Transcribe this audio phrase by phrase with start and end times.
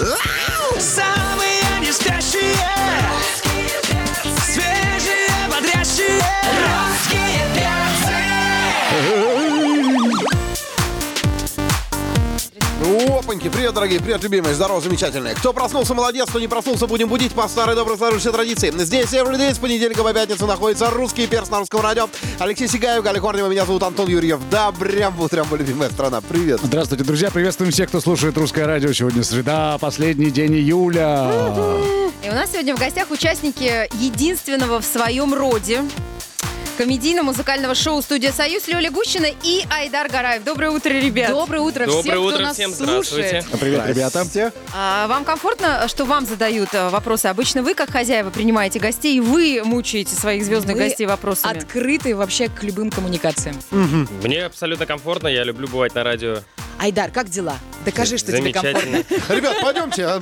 [0.00, 0.43] Самые
[13.44, 15.34] Опаньки, привет, дорогие, привет, любимые, здорово, замечательные.
[15.34, 18.72] Кто проснулся, молодец, кто не проснулся, будем будить по старой доброй сложившейся традиции.
[18.74, 22.08] Здесь everyday с понедельника по пятницу находится русский перс на русском радио.
[22.38, 24.40] Алексей Сигаев, Галя Корнева, меня зовут Антон Юрьев.
[24.50, 26.22] Да, прям вот прям любимая страна.
[26.22, 26.60] Привет.
[26.62, 27.30] Здравствуйте, друзья.
[27.30, 28.92] Приветствуем всех, кто слушает русское радио.
[28.94, 31.30] Сегодня среда, последний день июля.
[32.24, 35.82] И у нас сегодня в гостях участники единственного в своем роде
[36.76, 40.44] комедийно-музыкального шоу «Студия Союз» Лёля Гущина и Айдар Гараев.
[40.44, 41.30] Доброе утро, ребят.
[41.30, 43.06] Доброе утро Доброе всем, утро кто нас всем, слушает.
[43.06, 43.44] здравствуйте.
[43.60, 44.26] Привет, ребята.
[44.74, 47.26] А, вам комфортно, что вам задают э, вопросы?
[47.26, 51.56] Обычно вы, как хозяева, принимаете гостей, и вы мучаете своих звездных Мы гостей вопросами.
[51.56, 53.56] Открыты вообще к любым коммуникациям.
[54.22, 56.38] Мне абсолютно комфортно, я люблю бывать на радио.
[56.78, 57.56] Айдар, как дела?
[57.84, 59.04] Докажи, что тебе комфортно.
[59.28, 60.20] Ребят, пойдемте, а,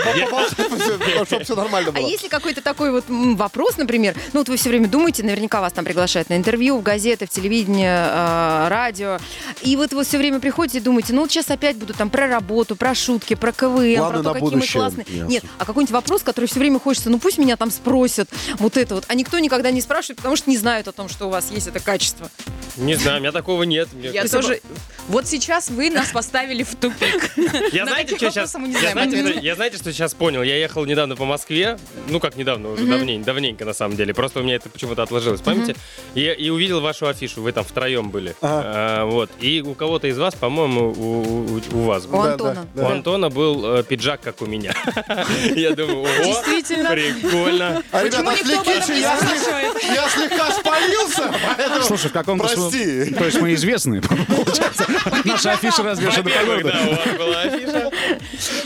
[1.24, 2.06] чтобы все нормально А было.
[2.06, 5.84] если какой-то такой вот вопрос, например, ну вот вы все время думаете, наверняка вас там
[5.84, 9.18] приглашают на интервью, в газеты, в телевидение, э, радио,
[9.62, 12.26] и вот вы все время приходите и думаете, ну вот сейчас опять буду там про
[12.26, 14.80] работу, про шутки, про КВН, Планы про на то, какие мы будущее.
[14.80, 15.06] классные.
[15.08, 15.30] Ясно.
[15.30, 18.96] Нет, а какой-нибудь вопрос, который все время хочется, ну пусть меня там спросят, вот это
[18.96, 21.50] вот, а никто никогда не спрашивает, потому что не знают о том, что у вас
[21.50, 22.28] есть это качество.
[22.76, 23.88] Не знаю, у меня такого нет.
[23.92, 24.60] Мне Я тоже...
[25.08, 27.32] Вот сейчас вы нас поставили в тупик.
[27.72, 28.54] Я На знаете, что сейчас...
[28.54, 28.68] мы
[29.42, 30.42] я знаете, что сейчас понял?
[30.42, 34.14] Я ехал недавно по Москве, ну как недавно, уже давненько, давненько на самом деле.
[34.14, 35.76] Просто у меня это почему-то отложилось в памяти.
[36.14, 38.34] И, и увидел вашу афишу, вы там втроем были.
[38.42, 39.30] А, вот.
[39.40, 41.22] И у кого-то из вас, по-моему, у,
[41.56, 42.22] у- у вас У был.
[42.22, 42.66] Да, Антона.
[42.74, 42.92] да, У да.
[42.94, 44.74] Антона был э, пиджак, как у меня.
[45.54, 46.90] Я думаю, ого, Действительно.
[46.90, 47.82] прикольно.
[47.92, 51.82] А, Почему ребята, никто об этом отвлеките, не я, я слегка спалился, поэтому...
[51.84, 52.44] Слушай, в каком-то...
[52.48, 53.06] Прости.
[53.14, 54.86] То есть мы известны, получается.
[55.24, 57.90] Наша афиша развешена по да, у вас была афиша.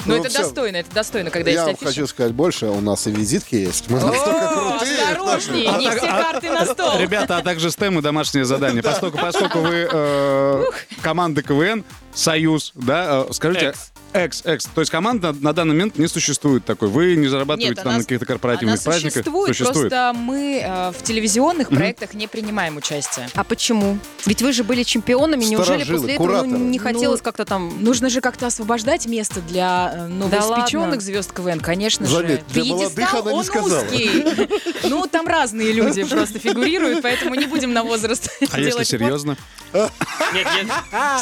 [0.06, 0.38] Но Ну, это всё.
[0.40, 1.86] достойно, это достойно, когда Я есть афиша.
[1.86, 3.88] хочу сказать больше, у нас и визитки есть.
[3.90, 5.02] Мы настолько крутые.
[5.02, 6.98] осторожнее, не все карты на стол.
[6.98, 8.82] Ребята, а также стем и домашнее задание.
[8.82, 10.64] Поскольку, поскольку вы э,
[11.00, 11.84] команда КВН,
[12.14, 13.68] Союз, да, э, скажите...
[13.68, 13.92] Экс.
[14.16, 14.66] Экс, экс.
[14.66, 16.88] То есть команда на, на данный момент не существует такой.
[16.88, 19.24] Вы не зарабатываете Нет, там она на каких-то корпоративных Она праздниках.
[19.24, 23.28] существует, просто мы э, в телевизионных проектах не принимаем участие.
[23.34, 23.98] А почему?
[24.24, 27.82] Ведь вы же были чемпионами, неужели Сторожилы, после этого ну, не хотелось Ну, как-то там...
[27.82, 31.00] Нужно же как-то освобождать место для э, новоиспеченных ладно?
[31.00, 32.62] звезд КВН, конечно Заметь, же.
[32.62, 33.84] для молодых она не он сказала.
[33.84, 34.48] узкий.
[34.88, 39.36] Ну, там разные люди просто фигурируют, поэтому не будем на возраст А если делать серьезно?
[39.72, 40.46] Нет.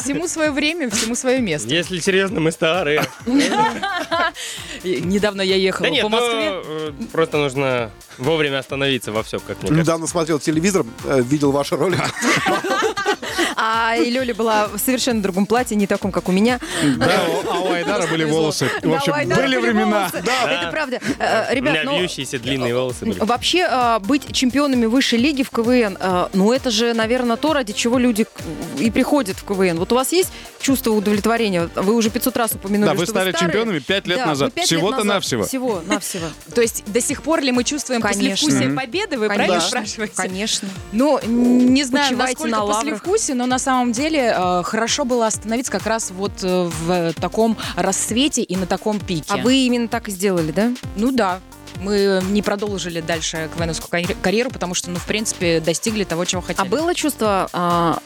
[0.03, 1.69] Всему свое время, всему свое место.
[1.69, 2.84] если серьезно, мы старые.
[4.83, 6.62] И Недавно я ехала по ну, Москве.
[6.65, 9.81] э, просто нужно вовремя остановиться во всем, как мне.
[9.81, 12.00] Недавно смотрел телевизор, э, видел ваш ролик.
[13.57, 16.61] А и Лёля была в совершенно другом платье, не таком, как у меня.
[16.97, 17.21] Да,
[17.51, 18.69] а у Айдара были волосы.
[18.83, 20.11] В общем, были времена.
[20.13, 21.01] Это правда.
[21.19, 21.99] Э, У Ребят, меня ну...
[21.99, 23.19] вьющиеся длинные волосы были.
[23.19, 27.73] Вообще, э, быть чемпионами высшей лиги в КВН, э, ну это же, наверное, то, ради
[27.73, 28.27] чего люди
[28.79, 29.79] и приходят в КВН.
[29.79, 31.69] Вот у вас есть чувство удовлетворения?
[31.75, 34.57] Вы уже 500 раз упомянули, Да, вы стали чемпионами пять лет Да, назад.
[34.57, 35.45] лет Всего-то навсего.
[35.45, 36.27] Всего-навсего.
[36.55, 38.47] То есть до сих пор ли мы чувствуем Конечно.
[38.47, 39.19] послевкусие победы?
[39.19, 40.15] Вы правильно спрашиваете?
[40.17, 40.69] Конечно.
[40.93, 46.10] Ну, не знаю, насколько послевкусие, но на самом деле э, хорошо было остановиться как раз
[46.10, 49.25] вот э, в таком рассвете и на таком пике.
[49.28, 50.72] А вы именно так и сделали, да?
[50.97, 51.41] Ну да.
[51.81, 56.41] Мы не продолжили дальше КВНовскую карьер- карьеру, потому что, ну, в принципе, достигли того, чего
[56.41, 56.69] А хотели.
[56.69, 57.99] было чувство, а,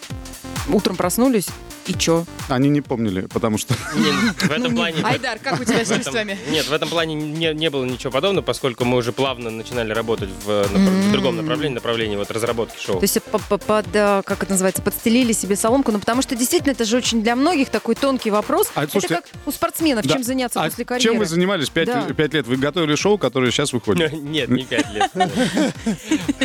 [0.73, 1.49] утром проснулись,
[1.89, 2.25] и чё?
[2.49, 3.75] Они не помнили, потому что...
[3.97, 4.97] Не, В этом плане...
[5.03, 6.39] Айдар, как у тебя с чувствами?
[6.51, 10.29] Нет, в этом плане не, не было ничего подобного, поскольку мы уже плавно начинали работать
[10.45, 12.97] в, в другом направлении, направлении вот разработки шоу.
[12.99, 16.37] То есть по- по- под, а, как это называется, подстелили себе соломку, ну потому что
[16.37, 18.71] действительно это же очень для многих такой тонкий вопрос.
[18.75, 20.15] А, слушайте, это как у спортсменов, Да.
[20.15, 21.11] чем заняться А после карьеры.
[21.13, 22.03] чем вы занимались пять, Да.
[22.15, 22.47] пять лет?
[22.47, 24.13] Вы готовили шоу, которое сейчас выходит?
[24.23, 25.11] Нет, не пять лет.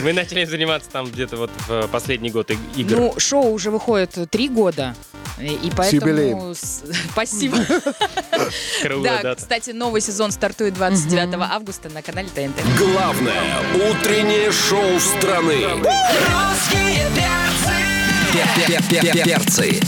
[0.02, 2.96] Мы начали заниматься там где-то вот в последний год и- игр.
[2.96, 4.96] Ну, шоу уже выходит три года.
[5.40, 5.74] И юбилеем.
[5.76, 6.54] поэтому...
[6.56, 7.58] с- Спасибо.
[8.82, 12.56] Круглая Да, кстати, новый сезон стартует 29 августа на канале ТНТ.
[12.78, 13.42] Главное
[13.76, 15.56] утреннее шоу страны.
[15.74, 17.10] Русские
[19.24, 19.80] перцы.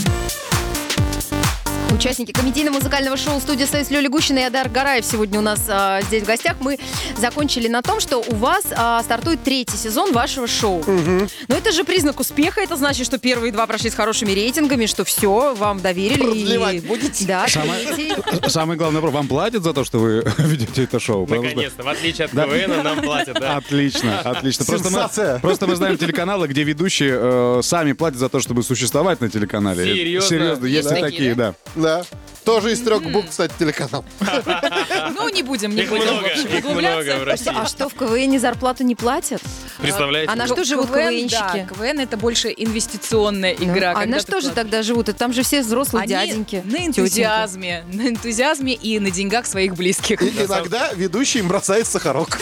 [1.92, 6.24] Участники комедийно-музыкального шоу «Студия Союз» Лёля Гущина и Адар Гараев сегодня у нас а, здесь
[6.24, 6.56] в гостях.
[6.60, 6.78] Мы
[7.16, 10.84] закончили на том, что у вас а, стартует третий сезон вашего шоу.
[10.86, 12.60] Но это же признак успеха.
[12.60, 16.18] Это значит, что первые два прошли с хорошими рейтингами, что все, вам доверили.
[16.18, 17.24] и- Продлевать будете?
[17.24, 18.12] Да, Самое- третий.
[18.48, 19.14] Самый главный вопрос.
[19.14, 21.24] Вам платят за то, что вы ведете это шоу?
[21.26, 22.44] Потому что- Наконец-то, в отличие от Да.
[22.46, 23.56] КВН, нам платят, да.
[23.56, 24.66] Отлично, отлично.
[24.66, 29.20] Просто мы, просто мы знаем телеканалы, где ведущие э, сами платят за то, чтобы существовать
[29.22, 29.84] на телеканале.
[29.84, 30.28] Серьезно?
[30.28, 31.54] Серьезно, есть Есть и такие, такие, да.
[31.76, 32.04] Да.
[32.46, 34.04] Тоже из трех букв, кстати, телеканал.
[35.14, 37.02] Ну, не будем, не Их будем, в общем, их углубляться.
[37.04, 37.52] много в России.
[37.54, 39.40] А что, в КВН зарплату не платят?
[39.78, 40.30] Представляете?
[40.32, 41.68] А на что живут КВН, КВНщики?
[41.68, 43.90] КВН это больше инвестиционная игра.
[43.90, 44.54] а когда на ты что же вкладываешь.
[44.54, 45.16] тогда живут?
[45.16, 46.56] Там же все взрослые Они дяденьки.
[46.64, 46.86] на тетеньки.
[47.00, 50.22] энтузиазме, на энтузиазме и на деньгах своих близких.
[50.22, 52.38] И иногда ведущий им бросает сахарок.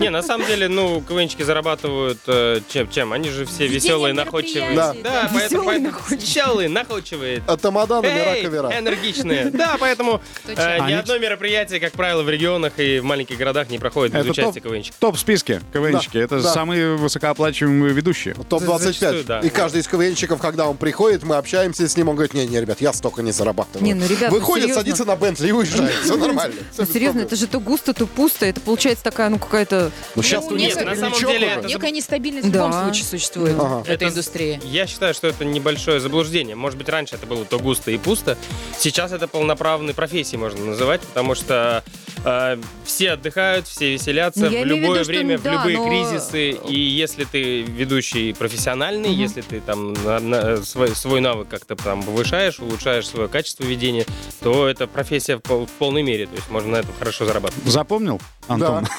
[0.00, 2.90] Не, на самом деле, ну, КВНчики зарабатывают э, чем?
[2.90, 3.12] Чем?
[3.12, 4.70] Они же все веселые, находчивые.
[4.70, 5.30] мероприятий, Да, да.
[5.32, 7.42] поэтому, Веселые, поэтому веселые, находчивые.
[7.46, 8.78] А тамаданами Эй, раковера.
[8.78, 9.19] энергичные.
[9.52, 13.78] Да, поэтому э, ни одно мероприятие, как правило, в регионах и в маленьких городах не
[13.78, 16.18] проходит без Это участия топ, топ в списке КВНчики.
[16.18, 16.52] Да, Это да.
[16.52, 18.34] самые высокооплачиваемые ведущие.
[18.34, 18.78] Топ-25.
[18.78, 19.40] Зачастую, да.
[19.40, 22.80] И каждый из КВНщиков, когда он приходит, мы общаемся с ним, он говорит, не-не, ребят,
[22.80, 23.84] я столько не зарабатываю.
[23.84, 24.82] Не, ну, ребят, ну, Выходит, серьезно.
[24.82, 25.92] садится на Бентли и уезжает.
[26.02, 26.54] Все нормально.
[26.76, 28.46] Ну, серьезно, это же то густо, то пусто.
[28.46, 29.90] Это получается такая, ну, какая-то...
[30.14, 32.66] Ну, сейчас Ну, нет, на самом деле Некая нестабильность в Да.
[32.66, 33.78] любом случае существует Ага.
[33.84, 34.60] в этой Это- индустрии.
[34.64, 36.56] Я считаю, что это небольшое заблуждение.
[36.56, 38.36] Может быть, раньше это было то густо и пусто.
[38.78, 41.82] Сейчас это полноправной профессией можно называть, потому что
[42.24, 45.78] э, все отдыхают, все веселятся в я в любое виду, что, время, в да, любые
[45.78, 46.50] но- кризисы.
[46.50, 52.02] И если ты ведущий профессиональный, если ты там на- на- свой, свой навык как-то там
[52.02, 54.06] повышаешь, улучшаешь свое качество ведения,
[54.40, 56.26] то это профессия в, пол- в полной мере.
[56.26, 57.66] То есть можно на этом хорошо зарабатывать.
[57.70, 58.84] Запомнил, Антон?
[58.84, 58.90] Да.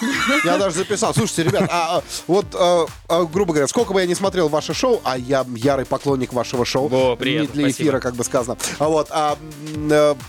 [0.52, 1.14] Я даже записал.
[1.14, 4.74] Слушайте, ребят, а, а, вот, а, а, грубо говоря, сколько бы я не смотрел ваше
[4.74, 6.88] шоу, а я ярый поклонник вашего шоу.
[6.88, 8.00] Во, приятно, не для эфира, спасибо.
[8.00, 8.58] как бы сказано.
[8.80, 9.38] А вот, а,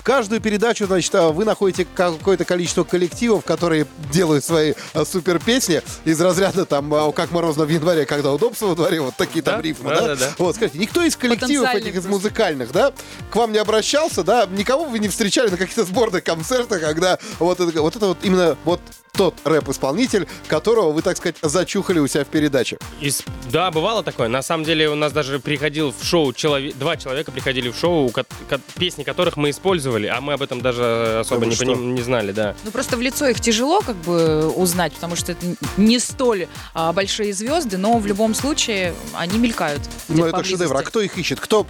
[0.03, 5.82] каждую передачу, значит, а, вы находите какое-то количество коллективов, которые делают свои а, супер песни
[6.05, 9.56] из разряда там, а, как морозно в январе, когда удобство во дворе, вот такие там
[9.56, 10.06] Да, рифмы, да, да?
[10.09, 10.31] да, да.
[10.38, 12.93] Вот, скажите, никто из коллективов этих из музыкальных, да,
[13.31, 14.47] к вам не обращался, да?
[14.50, 18.56] Никого вы не встречали на каких-то сборных концертах, когда вот это вот, это вот именно
[18.65, 18.81] вот
[19.12, 22.79] тот рэп-исполнитель, которого вы, так сказать, зачухали у себя в передаче.
[22.99, 24.29] Из- Да, бывало такое.
[24.29, 28.08] На самом деле у нас даже приходил в шоу человек, два человека приходили в шоу,
[28.08, 32.03] ко- ко- песни которых мы использовали, а мы об этом даже особо не, поним- не
[32.03, 32.55] знали, да.
[32.65, 35.47] Ну, просто в лицо их тяжело как бы узнать, потому что это
[35.77, 39.83] не столь а, большие звезды, но в любом случае они мелькают.
[40.09, 40.63] Ну, это поблизости.
[40.65, 40.77] шедевр.
[40.77, 41.39] А кто их ищет?
[41.39, 41.65] Кто,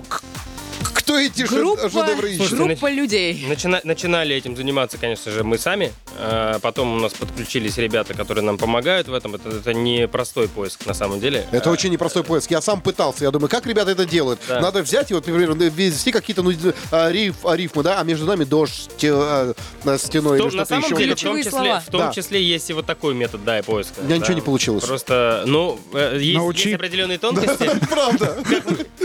[1.02, 2.49] кто эти Группа, шедевры ищет?
[2.49, 3.44] Слушайте, группа людей.
[3.49, 5.93] Начина- начинали этим заниматься, конечно же, мы сами.
[6.19, 9.34] А потом у нас подключились ребята, которые нам помогают в этом.
[9.34, 11.44] Это, это не простой поиск на самом деле.
[11.52, 12.50] Это А, очень непростой поиск.
[12.50, 13.25] Я сам пытался.
[13.25, 14.40] Я думаю, как ребята это делают?
[14.49, 14.60] Да.
[14.60, 16.52] Надо взять и вот, например, ввести какие-то ну,
[16.90, 20.84] а, риф, а, рифмы, да, а между нами дождь на стеной или что-то на самом
[20.84, 20.96] еще.
[20.96, 21.81] деле, в том, Ключевые числе, слова.
[21.81, 22.12] в том Да.
[22.12, 23.94] числе есть и вот такой метод, да, и поиска.
[24.00, 24.20] У меня да.
[24.22, 24.84] ничего не получилось.
[24.84, 26.69] Просто, ну, э, есть, Научи.
[26.70, 27.70] есть определенные тонкости.
[27.90, 28.37] Правда.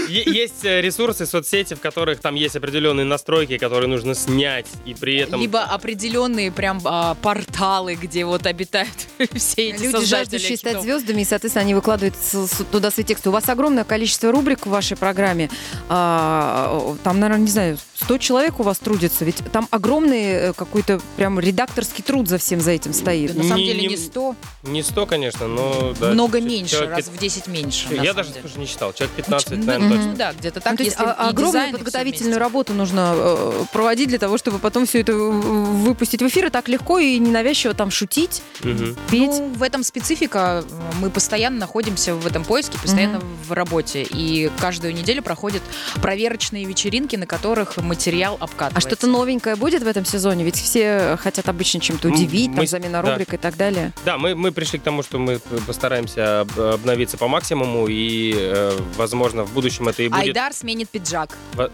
[0.08, 4.94] Е- Есть э, ресурсы, соцсети, в которых там есть определенные настройки, которые нужно снять, и
[4.94, 5.40] при этом...
[5.40, 8.90] Либо определенные прям а, порталы, где вот обитают
[9.36, 13.30] все эти Люди, жаждущие стать звездами, и, соответственно, они выкладывают с- с- туда свои тексты.
[13.30, 15.50] У вас огромное количество рубрик в вашей программе.
[15.90, 19.26] А, Там, наверное, не знаю, 100 человек у вас трудится.
[19.26, 23.36] Ведь там огромный э, какой-то прям редакторский труд за всем за этим стоит.
[23.36, 25.94] На самом Не- деле не- не 100, Не 100, конечно, но...
[26.00, 27.88] Да, много меньше, человек раз в 10 меньше.
[27.92, 28.42] Я даже, деле.
[28.42, 28.94] слушай, не считал.
[28.94, 30.16] Человек 15, Ну, наверное, ну, точно.
[30.16, 34.20] Да, где-то Ну, так, то есть если а- огромную подготовительную работу нужно э, проводить для
[34.20, 36.48] того, чтобы потом все это выпустить в эфир.
[36.48, 38.96] И так легко и ненавязчиво там шутить, Мгм.
[39.10, 39.32] петь.
[39.32, 40.64] Ну, в этом специфика.
[41.02, 44.04] Мы постоянно находимся в этом поиске, постоянно в работе.
[44.04, 45.62] И каждую неделю проходят
[46.02, 48.88] проверочные вечеринки, на которых материал А обкатывается.
[48.90, 50.44] что-то новенькое будет в этом сезоне?
[50.44, 53.12] Ведь все хотят обычно чем-то М, удивить, там, мы- замена да.
[53.12, 53.94] рубрик и так далее.
[54.06, 58.78] Да, мы, мы пришли к тому, что мы постараемся об- обновиться по максимуму, и, э,
[58.98, 60.22] возможно, в будущем это и будет...
[60.22, 61.38] Айдар сменит пиджак.
[61.54, 61.72] Во-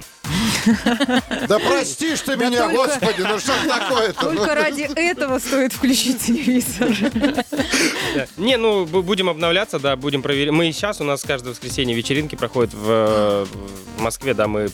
[1.48, 4.22] Да простишь ты меня, господи, ну что ж такое-то?
[4.22, 6.89] Только ради этого стоит включить телевизор.
[8.38, 10.51] Не, ну, бу- будем обновляться, да, будем проверять.
[10.53, 13.48] Мы и сейчас, у нас каждое воскресенье вечеринки проходят в,
[14.00, 14.70] Москве, да, мы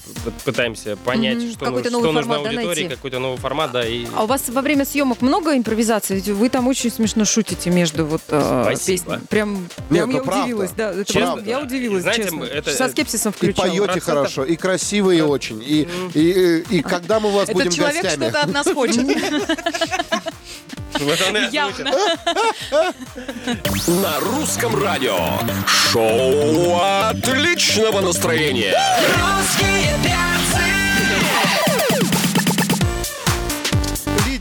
[0.46, 4.05] пытаемся понять, что, ну- нужно аудитории, какой-то новый формат, да, и...
[4.15, 6.15] А у вас во время съемок много импровизации?
[6.15, 9.22] Ведь Вы там очень смешно шутите между вот э, песнями.
[9.29, 10.72] Прям, ну я удивилась.
[10.72, 10.93] Да,
[11.46, 12.38] я удивилась, Знаете, честно.
[12.39, 13.67] мы- это- Со скепсисом И включала.
[13.67, 15.62] поете хорошо, и красивые очень.
[15.65, 18.24] И, и, и, и когда мы у вас будем Этот человек гостями?
[18.29, 19.05] что-то от нас хочет.
[21.51, 21.91] Явно.
[23.88, 25.17] На русском радио.
[25.67, 28.75] Шоу отличного настроения.
[29.21, 29.95] Русские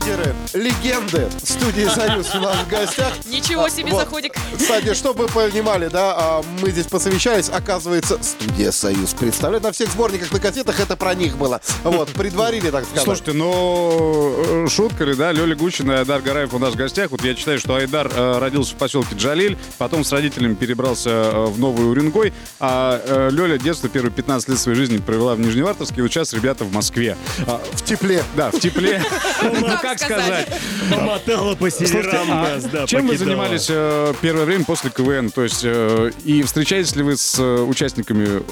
[0.09, 3.13] Лидеры, легенды студии «Союз» у нас в гостях.
[3.27, 3.99] Ничего себе Вот.
[3.99, 4.33] заходик.
[4.57, 9.91] Кстати, чтобы вы понимали, да, а, мы здесь посовещались, оказывается, студия «Союз» представляет на всех
[9.91, 11.61] сборниках на кассетах, это про них было.
[11.83, 13.03] Вот, предварили, так сказать.
[13.03, 15.31] Слушайте, ну, э, шутка ли, да?
[15.31, 17.11] Лёля Гущина и Айдар Гараев у нас в гостях.
[17.11, 21.45] Вот я читаю, что Айдар э, родился в поселке Джалиль, потом с родителями перебрался э,
[21.45, 25.99] в Новый Уренгой, а э, Лёля детство первые 15 лет своей жизни провела в Нижневартовске,
[25.99, 27.15] и вот сейчас ребята в Москве.
[27.45, 28.23] А, в тепле.
[28.35, 29.03] да, в тепле.
[29.59, 30.47] Ну, как как сказать?
[30.47, 30.61] сказать?
[30.87, 30.99] знать.
[30.99, 35.29] Помотала по Слушайте, северам а нас, да, чем вы занимались э, первое время после КВН?
[35.31, 38.43] То есть, э, и встречаетесь ли вы с э, участниками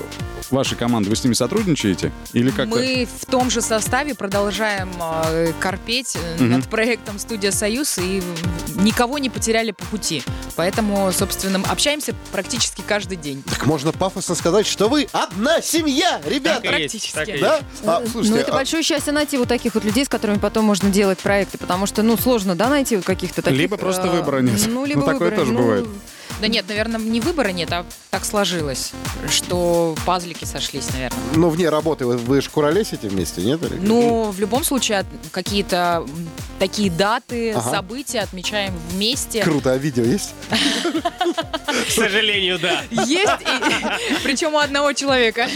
[0.51, 1.10] вашей команды?
[1.10, 2.12] Вы с ними сотрудничаете?
[2.34, 2.75] Или как-то?
[2.75, 8.22] Мы в том же составе продолжаем э, корпеть э, над проектом «Студия Союз» и
[8.75, 10.24] никого не потеряли по пути.
[10.56, 13.44] Поэтому, собственно, общаемся практически каждый день.
[13.50, 16.62] Так можно пафосно сказать, что вы одна семья, ребята.
[16.62, 17.13] Так и есть, практически.
[17.13, 17.56] так и Да?
[17.58, 17.66] есть.
[17.86, 20.66] А, ну, слушайте, это а- большое счастье найти вот таких вот людей, с которыми потом
[20.66, 23.60] можно делать проекты, потому что, ну, сложно, да, найти каких-то таких...
[23.60, 24.60] Либо просто э, выбора нет.
[24.67, 25.86] Ну, Ну, либо такое выбора, тоже ну, бывает.
[26.41, 28.91] Да нет, наверное, не выбора нет, а так сложилось,
[29.29, 31.20] что пазлики сошлись, наверное.
[31.36, 33.62] ну, вне работы вы, вы же куролесите вместе, нет?
[33.63, 33.79] или?
[33.82, 36.06] Ну, в любом случае, какие-то
[36.60, 37.70] такие даты, Ага.
[37.72, 39.41] события отмечаем вместе.
[39.44, 40.34] Круто, а видео есть?
[41.88, 42.82] К сожалению, да.
[42.91, 43.32] Есть,
[44.24, 45.48] причем у одного человека.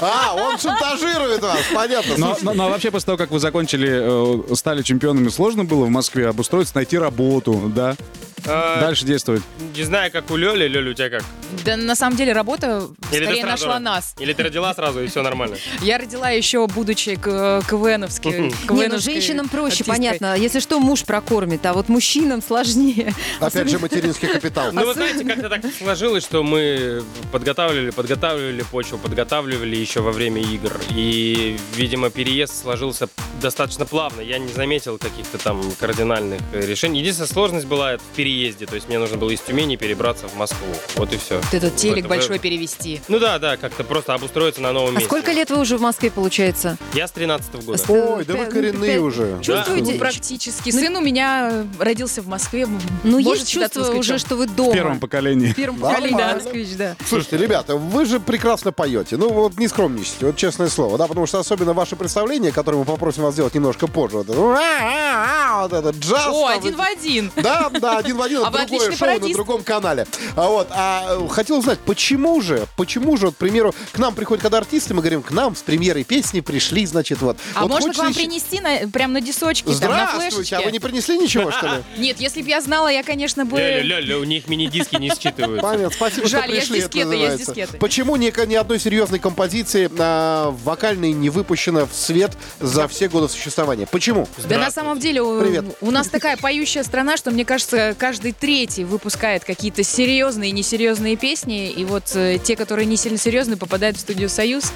[0.00, 2.14] А, он шантажирует вас, понятно.
[2.16, 5.84] Но, Слушайте, но- но вообще после того, как вы закончили, э, стали чемпионами, сложно было
[5.86, 7.96] в Москве обустроиться, найти работу, да?
[8.44, 9.42] А, Дальше действовать.
[9.76, 10.66] Не знаю, как у Лёли.
[10.68, 11.22] Лёля, у тебя как?
[11.64, 14.14] Да на самом деле работа Или скорее сразу нашла нас.
[14.18, 15.56] Или ты родила сразу, и все нормально.
[15.82, 18.52] Я родила еще, будучи к- КВНовской.
[18.68, 20.36] Не, ну женщинам проще, понятно.
[20.36, 23.14] Если что, муж прокормит, а вот мужчинам сложнее.
[23.40, 24.72] опять же, материнский капитал.
[24.72, 30.42] Ну, вы знаете, как-то так сложилось, что мы подготавливали, подготавливали почву, подготавливали еще во время
[30.42, 30.72] игр.
[30.90, 33.08] И, видимо, переезд сложился
[33.40, 34.20] достаточно плавно.
[34.20, 37.00] Я не заметил каких-то там кардинальных э, решений.
[37.00, 38.66] Единственная сложность была в переезде.
[38.66, 40.68] То есть мне нужно было из Тюмени перебраться в Москву.
[40.96, 41.41] Вот и все.
[41.42, 43.00] Вот этот телек большой перевести.
[43.08, 45.06] Ну да, да, как-то просто обустроиться на новом А месте.
[45.06, 46.78] сколько лет вы уже в Москве, получается?
[46.94, 47.82] Я с 13 года.
[47.88, 49.38] Ой, да вы коренные уже.
[49.42, 49.92] Чувствуете?
[49.92, 50.70] Ну, практически.
[50.70, 52.66] Сын у меня родился в Москве.
[53.04, 54.70] Ну, Может есть чувство уже, что вы дома.
[54.70, 55.52] В первом поколении.
[55.52, 56.96] В первом поколении, да, москвич, да.
[57.06, 59.16] Слушайте, ребята, вы же прекрасно поете.
[59.16, 62.84] Ну, вот не скромничайте, вот честное слово, да, потому что особенно ваше представление, которое мы
[62.84, 66.28] попросим вас сделать немножко позже, вот это, джаз.
[66.28, 67.32] О, там, один в один.
[67.36, 70.06] Да, да, один в один, А это вы другое отличный шоу на другом канале.
[70.36, 74.42] А вот, а хотел узнать, почему же, почему же, вот, к примеру, к нам приходят,
[74.42, 77.36] когда артисты, мы говорим, к нам с премьерой песни пришли, значит, вот.
[77.54, 80.56] А Вот можно к вам еще- принести на, прям на дисочке, там, на флешечке?
[80.56, 81.82] а вы не принесли ничего, что ли?
[81.98, 83.56] Нет, если бы я знала, я, конечно, бы...
[83.58, 85.62] Ля, ля, ля, у них мини-диски не считываются.
[85.62, 87.78] Понятно, спасибо, Жаль, что есть пришли, это дискеты, есть дискеты.
[87.78, 93.28] Почему ни, ни одной серьезной композиции а, вокальной не выпущено в свет за все годы
[93.28, 93.86] существования?
[93.86, 94.28] Почему?
[94.48, 95.64] Да на самом деле у, Привет.
[95.80, 101.16] у нас такая поющая страна, что мне кажется, каждый третий выпускает какие-то серьезные и несерьезные
[101.22, 104.72] песни, и вот э, те, которые не сильно серьезные, попадают в студию Союз.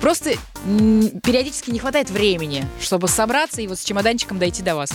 [0.00, 0.30] Просто
[0.64, 4.90] м, периодически не хватает времени, чтобы собраться и вот с чемоданчиком дойти до вас.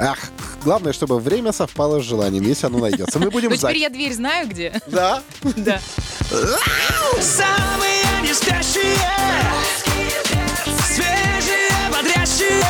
[0.00, 0.18] Ах,
[0.64, 3.18] главное, чтобы время совпало с желанием, если оно найдется.
[3.18, 3.76] Мы будем теперь знать.
[3.76, 4.72] я дверь знаю где.
[4.86, 5.22] Да.
[5.56, 5.78] Да.
[7.20, 8.96] Самые не спящие
[10.86, 12.62] Свежие, бодрящие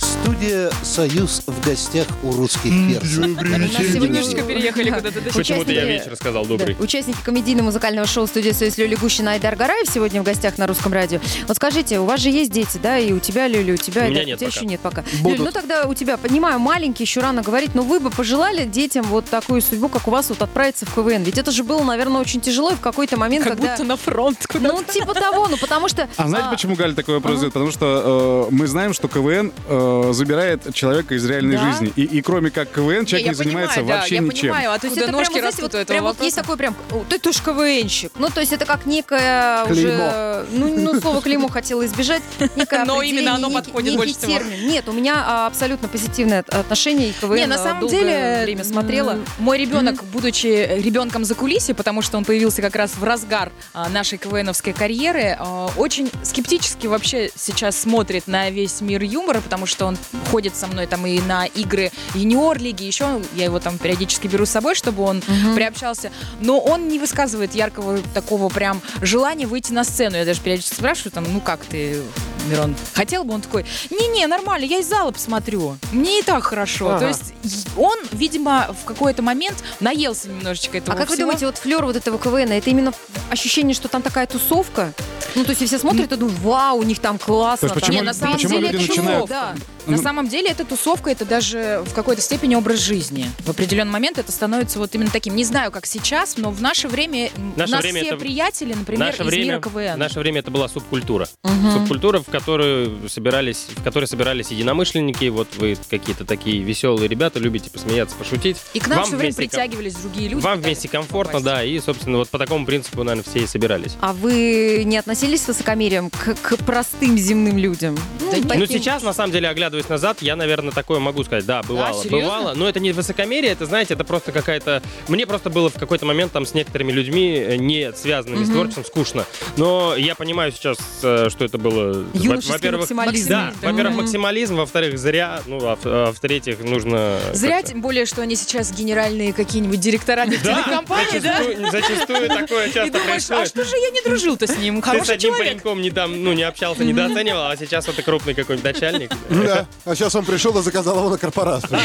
[0.00, 3.18] Студия «Союз» в гостях у русских перцев.
[3.18, 5.22] Немножечко переехали куда-то.
[5.22, 5.30] да.
[5.32, 6.76] Почему-то я вечер сказал добрый.
[6.78, 10.92] Участники комедийно-музыкального шоу «Студия Союз» Лёля Гущина и Айдар Гараев сегодня в гостях на русском
[10.92, 11.18] радио.
[11.48, 14.02] Вот скажите, у вас же есть дети, да, и у тебя, Лёля, у тебя...
[14.02, 15.02] У меня нет у тебя еще нет пока.
[15.22, 19.24] Ну тогда у тебя, понимаю, маленький, еще рано говорить, но вы бы пожелали детям вот
[19.24, 21.22] такую судьбу, как у вас, вот отправиться в КВН?
[21.22, 23.72] Ведь это же было, наверное, очень тяжело, и в какой-то момент, Как когда...
[23.72, 24.74] будто на фронт куда-то.
[24.74, 26.06] Ну, типа того, ну потому что...
[26.18, 27.54] А знаете, а, почему Галя такой вопрос задает?
[27.54, 31.70] Потому что э, мы знаем, что КВН э, забирает человека из реальной Да?
[31.72, 31.92] жизни.
[31.96, 34.40] И, и кроме как КВН, человек не, я занимается понимаю, да, вообще я ничем.
[34.52, 36.36] понимаю, То есть откуда это ножки прям, вот, растут у вот, этого прям вот есть
[36.36, 38.12] такой прям, «О, ты тоже КВНщик.
[38.18, 39.92] Ну, то есть это как некое Клеймо.
[39.92, 40.46] уже...
[40.52, 42.22] Ну, ну, слово клеймо хотела избежать.
[42.56, 44.32] Некое Но именно оно подходит больше всего.
[44.32, 44.68] термин.
[44.68, 48.40] Нет, у меня а, абсолютно позитивное от- отношение и КВН Не, на а, самом деле
[48.42, 49.18] время смотрела.
[49.38, 50.46] Мой ребенок, будучи
[50.82, 55.36] ребенком за кулисье, потому что он появился как раз в разгар а, нашей КВНовской карьеры,
[55.38, 59.96] а, очень скептически вообще сейчас смотрит на весь мир юмора, потому что он
[60.30, 64.50] ходит со мной там и на игры юниор-лиги, еще я его там периодически беру с
[64.50, 65.22] собой, чтобы он
[65.54, 66.10] приобщался.
[66.40, 70.16] Но он не высказывает яркого такого прям желания выйти на сцену.
[70.16, 72.02] Я даже периодически спрашиваю, там, ну как ты,
[72.48, 73.34] Мирон, хотел бы?
[73.34, 75.76] Он такой, не-не, нормально, я из зала посмотрю.
[75.92, 76.90] Мне и так хорошо.
[76.90, 76.98] Ага.
[77.00, 77.34] То есть
[77.76, 81.26] он, видимо, в какой-то момент наелся немножечко этого А как вы всего.
[81.26, 82.92] думаете, вот флер вот этого КВН, это именно
[83.30, 84.92] ощущение, что там такая тусовка?
[85.34, 87.68] Ну, то есть все смотрят и думают, вау, у них там классно.
[87.68, 87.80] То есть там».
[87.80, 89.54] почему- Не, на самом почему деле люди это начинают да.
[89.86, 93.26] На самом деле, эта тусовка, это даже в какой-то степени образ жизни.
[93.40, 95.34] В определенный момент это становится вот именно таким.
[95.36, 98.74] Не знаю, как сейчас, но в наше время Наше у нас время все это- приятели,
[98.74, 99.94] например, наше из время, мира КВН.
[99.94, 101.28] в наше время это была субкультура.
[101.72, 105.26] Субкультура, в которую собирались, в которой собирались единомышленники.
[105.28, 108.56] Вот вы какие-то такие веселые ребята, любите посмеяться, пошутить.
[108.74, 110.42] И к нам Вам все время вместе ком- притягивались другие люди.
[110.42, 111.44] Вам вместе комфортно, попасть.
[111.44, 113.92] да, и, собственно, вот по такому принципу, наверное, все и собирались.
[114.00, 117.96] А вы не относились с высокомерием к, к простым земным людям?
[118.20, 118.36] Да.
[118.36, 121.46] Ну, таким- сейчас, на самом деле, оглядываясь назад, я, наверное, такое могу сказать.
[121.46, 122.18] Да, бывало, серьезно?
[122.28, 122.54] бывало.
[122.54, 124.82] Но это не высокомерие, это, знаете, это просто какая-то...
[125.08, 128.84] Мне просто было в какой-то момент там с некоторыми людьми, э, не связанными с творчеством,
[128.84, 129.24] скучно.
[129.56, 132.04] Но я понимаю сейчас, э, что это было...
[132.14, 133.28] Во-первых, максимализм.
[133.28, 137.18] да, во-первых, максимализм, во-вторых, зря, ну, а, в- а в-третьих, нужно...
[137.32, 140.32] Зря, как-то- тем более, что они сейчас генеральные какие-нибудь директора Да,
[140.64, 141.70] телекомпаний, да?
[141.70, 143.48] зачастую, такое И часто думаешь, а происходит.
[143.48, 144.80] что же я не дружил-то с ним?
[144.80, 145.46] Ты с Хороший одним человек.
[145.62, 149.10] пареньком не, там, ну, не общался, недооценивал, а сейчас это крупный какой-нибудь начальник.
[149.30, 149.61] Да.
[149.84, 151.78] А сейчас он пришел и заказал его на корпорацию.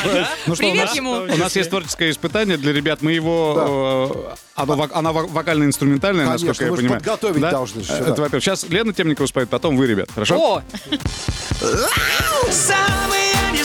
[0.47, 1.11] Ну что, у Привет нас, ему.
[1.11, 3.01] у нас есть творческое испытание для ребят.
[3.01, 4.35] Мы его...
[4.35, 6.99] э, оно, вок- она вок- вокально-инструментальная, Конечно, насколько я мы понимаю.
[7.01, 8.01] подготовить должны же, Э.
[8.11, 8.43] Это, во-первых.
[8.43, 10.09] Сейчас Лена Темникова споет, потом вы, ребят.
[10.13, 10.35] Хорошо?
[10.37, 10.61] О,
[12.51, 13.63] Самые не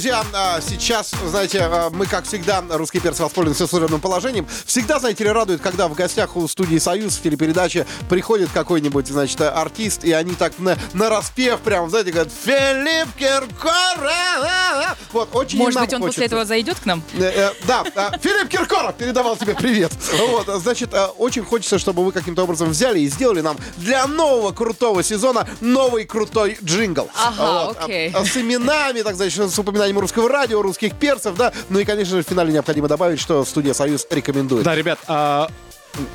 [0.00, 4.46] друзья, а, сейчас, знаете, а, мы, как всегда, русский перц воспользуемся служебным положением.
[4.64, 9.42] Всегда, знаете ли, радует, когда в гостях у студии «Союз» в передаче приходит какой-нибудь, значит,
[9.42, 15.78] артист, и они так на, на распев прям, знаете, говорят «Филипп Киркоров!» Вот, очень может
[15.78, 16.24] быть, он после хочется.
[16.24, 17.02] этого зайдет к нам?
[17.18, 19.92] Э, э, Да, а, Филипп Киркоров передавал тебе привет.
[20.30, 25.02] Вот, значит, очень хочется, чтобы вы каким-то образом взяли и сделали нам для нового крутого
[25.02, 27.10] сезона новый крутой джингл.
[27.14, 28.10] Ага, окей.
[28.14, 31.52] а, С именами, так сказать, с упоминанием русского радио, русских перцев, да.
[31.68, 34.64] Ну и, конечно же, в финале необходимо добавить, что студия «Союз» рекомендует.
[34.64, 35.50] Да, ребят, а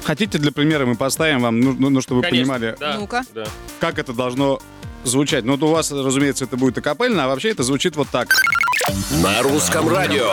[0.03, 3.23] хотите для примера мы поставим вам, ну, ну, ну, чтобы вы Конечно, понимали, да, Ну-ка.
[3.33, 3.45] да.
[3.79, 4.59] как это должно
[5.03, 5.43] звучать.
[5.45, 8.29] Ну, вот у вас, разумеется, это будет акапельно, а вообще это звучит вот так.
[9.23, 10.31] На русском радио.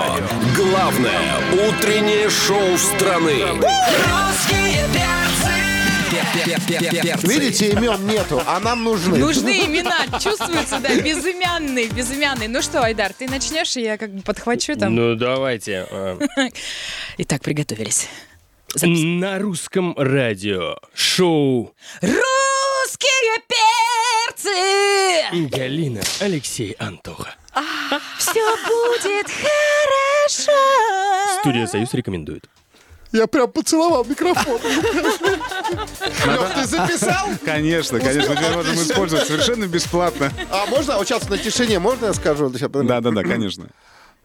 [0.56, 1.20] Главное
[1.68, 3.34] утреннее шоу страны.
[3.42, 4.86] Русские
[7.22, 9.18] Видите, имен нету, а нам нужны.
[9.18, 12.48] Нужны имена, чувствуется, да, безымянный, безымянный.
[12.48, 14.94] Ну что, Айдар, ты начнешь, и я как бы подхвачу там.
[14.94, 15.86] Ну, давайте.
[15.90, 16.18] э,
[17.18, 18.08] Итак, приготовились.
[18.80, 25.48] На русском радио шоу Русские перцы!
[25.54, 27.34] Галина, Алексей, Антоха.
[28.18, 30.52] Все будет хорошо.
[31.40, 32.46] Студия «Союз» рекомендует.
[33.12, 34.58] Я прям поцеловал микрофон.
[36.26, 37.28] Лёх, ты записал?
[37.44, 40.32] Конечно, конечно, мы можем использовать совершенно бесплатно.
[40.50, 42.50] А можно вот сейчас на тишине, можно я скажу?
[42.50, 42.88] Сейчас, подожди.
[42.88, 43.66] Да-да-да, конечно.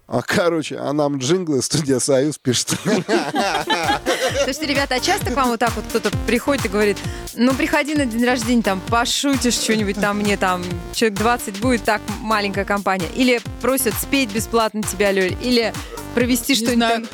[0.08, 2.76] А, короче, а нам джинглы студия «Союз» пишет.
[2.86, 6.98] Слушайте, ребята, а часто к вам вот так вот кто-то приходит и говорит,
[7.36, 12.02] ну, приходи на день рождения, там, пошутишь что-нибудь, там, мне там человек 20 будет, так,
[12.22, 13.10] маленькая компания.
[13.18, 15.74] Или просят спеть бесплатно тебя, Лёль, или
[16.18, 17.08] провести что-нибудь.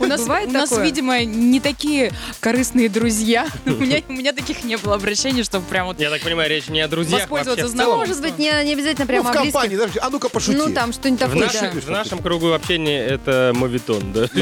[0.00, 0.86] У нас, Бывает у нас, такое?
[0.86, 3.46] видимо, не такие корыстные друзья.
[3.66, 6.00] У меня, у меня таких не было обращений, чтобы прям вот...
[6.00, 8.72] Я так понимаю, речь не о друзьях, Воспользоваться вообще в Ну, может быть, не, не
[8.72, 9.52] обязательно Ну, прямо в о близких.
[9.52, 10.56] компании, а ну-ка пошути.
[10.56, 11.80] Ну, там что-нибудь В такое, да.
[11.80, 14.22] в нашем кругу общения это мовитон, да?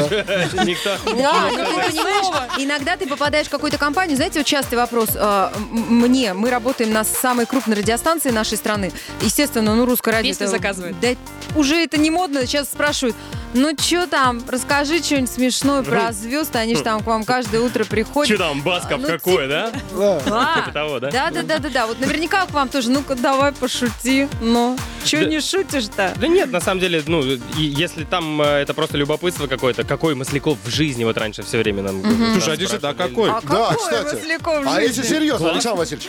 [0.65, 0.97] Никто...
[1.05, 5.51] Да, ну ты понимаешь, иногда ты попадаешь в какую-то компанию, знаете, вот частый вопрос м-
[5.73, 10.31] мне, мы работаем на самой крупной радиостанции нашей страны, естественно, ну, русское радио.
[10.31, 10.97] Песни заказывают.
[11.01, 11.09] Да,
[11.57, 13.17] уже это не модно, сейчас спрашивают,
[13.55, 17.85] ну, что там, расскажи что-нибудь смешное про звезд, они же там к вам каждое утро
[17.85, 18.29] приходят.
[18.29, 19.73] Че там, Басков Ну, какой, да?
[19.97, 20.57] Да.
[20.57, 21.11] Типа того, да?
[21.11, 21.87] Да, да, да, да, да.
[21.87, 22.91] Вот наверняка к вам тоже.
[22.91, 24.29] Ну-ка, давай пошути.
[24.43, 25.25] Ну, че Да.
[25.25, 26.13] не шутишь-то?
[26.17, 27.23] Да нет, на самом деле, ну,
[27.57, 31.83] если там э, это просто любопытство какое-то, какой Масляков в жизни вот раньше все время
[31.83, 32.03] нам...
[32.33, 33.31] Слушай, а действительно, а какой?
[33.31, 34.15] А Да, какой кстати.
[34.17, 36.09] Масляков в А если серьезно, Александр Васильевич?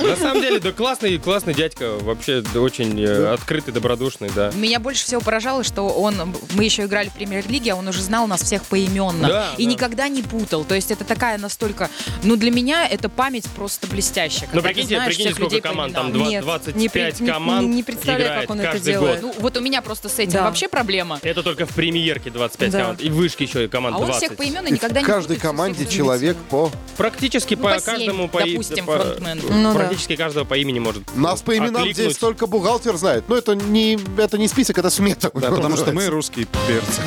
[0.00, 4.50] На самом деле, да классный, классный дядька, вообще да, очень э, открытый, добродушный, да.
[4.54, 8.26] Меня больше всего поражало, что он, мы еще играли в премьер-лиге, а он уже знал
[8.26, 9.28] нас всех поименно.
[9.28, 9.70] Да, и да.
[9.70, 10.64] никогда не путал.
[10.64, 11.88] То есть это такая настолько...
[12.22, 14.48] Ну, для меня это память просто блестящая.
[14.52, 18.24] Ну, прикиньте, знаешь прикиньте, сколько команд, там Нет, 25 не при- не- команд не представляю,
[18.24, 19.20] играет как он это делает.
[19.20, 19.34] год.
[19.36, 20.42] Ну, вот у меня просто с этим Да.
[20.44, 21.18] вообще проблема.
[21.22, 22.78] Это только в премьерке 25 Да.
[22.80, 23.00] команд.
[23.02, 24.24] И в вышке еще и команд А он 20.
[24.26, 26.70] всех поименно И никогда в не каждой путает, команде человек по...
[26.96, 29.40] Практически Ну, по, по семь, каждому по, допустим, по- фронтмен.
[29.48, 29.78] Ну да.
[29.78, 33.24] практически каждого по имени может Нас по именам здесь только бухгалтер знает.
[33.28, 35.30] Но это не, это не список, это смета.
[35.34, 37.02] Да, потому что мы русские перцы.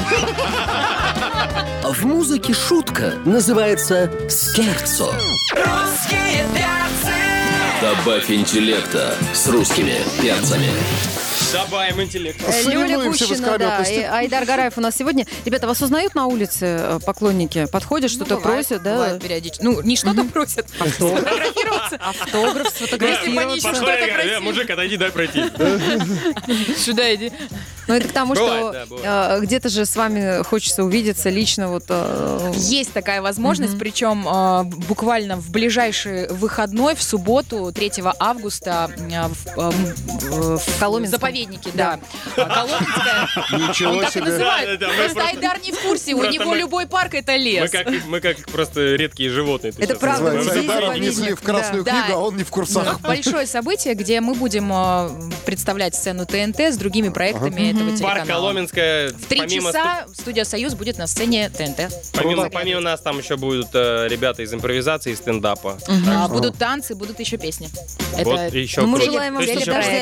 [1.83, 5.11] В музыке шутка называется скерцо.
[5.51, 7.13] Русские перцы
[7.81, 10.69] Добавь интеллекта с русскими перцами.
[11.53, 12.41] Добавим интеллект.
[12.47, 15.27] Э, в Гущина, да, и Айдар Гараев у нас сегодня.
[15.45, 17.67] Ребята, вас узнают на улице э, поклонники?
[17.71, 18.93] Подходят, что-то Ну, бывает, просят, да?
[18.93, 19.63] бывает периодически.
[19.63, 20.67] Ну, не что-то просят.
[20.69, 21.97] Сфотографироваться.
[21.97, 23.75] Автограф, Если сфотографироваться.
[23.75, 25.43] что-то э, мужик, отойди, дай пройти.
[26.75, 27.31] Сюда иди.
[27.87, 31.67] Ну, это к тому, что э, где-то же с вами хочется увидеться лично.
[31.67, 38.89] Вот, э, Есть такая возможность, причем э, буквально в ближайший выходной, в субботу, 3 августа,
[38.95, 41.19] в, Коломенском.
[41.19, 41.99] заповеднике, да.
[42.37, 43.67] А, Коломенская.
[43.67, 44.77] Ничего Он так и себе.
[45.03, 47.71] Просто Айдар не в курсе, у него любой парк это Мы лес.
[47.71, 49.73] как, мы как просто редкие животные.
[49.77, 52.99] Это правда, Айдара внесли в Красную книгу, а он не в курсах.
[53.01, 54.71] Большое событие, где мы будем
[55.45, 58.15] представлять сцену ТНТ с другими проектами этого телеканала.
[58.15, 59.09] Парк Коломенская.
[59.09, 61.93] В три помимо часа студия «Союз» будет на сцене ТНТ.
[62.13, 65.77] Помимо, помимо нас там еще будут э, ребята из импровизации и стендапа.
[66.07, 67.69] А, будут танцы, будут еще песни.
[68.23, 69.11] Вот Это еще ну, мы круто.
[69.11, 69.43] желаем вам,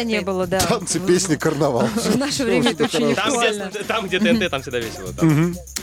[0.08, 0.60] не было, да.
[0.60, 1.88] Танцы, песни, карнавал.
[1.96, 3.70] В наше время это очень Там актуально.
[3.70, 5.14] где, там, где ТНТ, там всегда весело.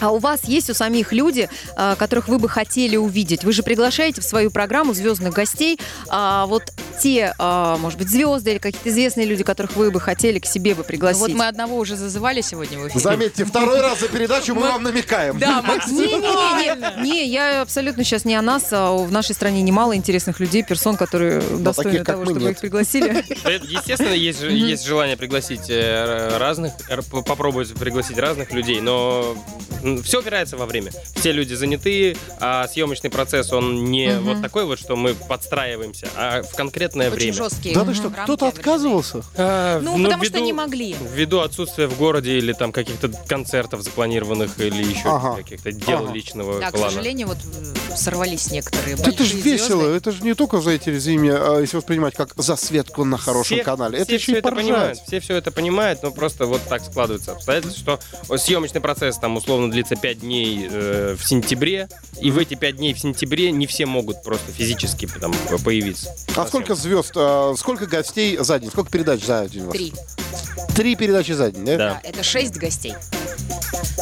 [0.01, 3.45] А у вас есть у самих люди, а, которых вы бы хотели увидеть?
[3.45, 5.79] Вы же приглашаете в свою программу звездных гостей.
[6.09, 6.63] а, Вот
[7.01, 10.75] те, а, может быть, звезды или какие-то известные люди, которых вы бы хотели к себе
[10.75, 11.21] бы Ну, пригласить.
[11.21, 13.01] Вот мы одного уже зазывали сегодня в эфире.
[13.01, 15.39] Заметьте, второй раз за передачу мы вам намекаем.
[15.39, 20.41] Да, Не-не-не, не, я абсолютно сейчас не о нас, а в нашей стране немало интересных
[20.41, 23.25] людей, персон, которые достойны таких, как того, чтобы их пригласили.
[23.69, 26.73] Естественно, есть, же- есть желание пригласить э, разных,
[27.27, 29.37] попробовать пригласить разных людей, но
[30.03, 30.91] все упирается во время.
[31.17, 36.43] Все люди заняты, а съемочный процесс, он не вот такой вот, что мы подстраиваемся, а
[36.43, 36.55] в
[36.89, 37.33] конкретное Очень время.
[37.35, 37.75] жесткие.
[37.75, 39.23] Да ты что, рамки кто-то отказывался?
[39.37, 40.97] А, Ну, потому что не могли.
[41.15, 45.37] Ввиду отсутствия в городе или там каких-то концертов запланированных или еще Ага.
[45.37, 46.13] каких-то дел Ага.
[46.13, 46.91] личного Да, к плана.
[46.91, 49.97] сожалению, вот э, сорвались некоторые Да это же весело, звезды.
[49.97, 53.65] это же не только за эти резюме, а если воспринимать как засветку на хорошем Все-
[53.65, 53.99] канале.
[53.99, 56.83] Это все еще все и это понимают, все все это понимают, но просто вот так
[56.85, 61.89] складывается обстоятельства, что съемочный процесс там условно длится 5 дней э, в сентябре,
[62.21, 65.33] и в эти 5 дней в сентябре не все могут просто физически там
[65.65, 66.15] появиться.
[66.37, 68.71] А сколько звезд, а, сколько гостей за день?
[68.71, 69.71] Сколько передач за день?
[69.71, 69.93] Три.
[70.75, 71.77] Три передачи за день, да?
[71.77, 72.01] Да.
[72.05, 72.95] Это шесть гостей.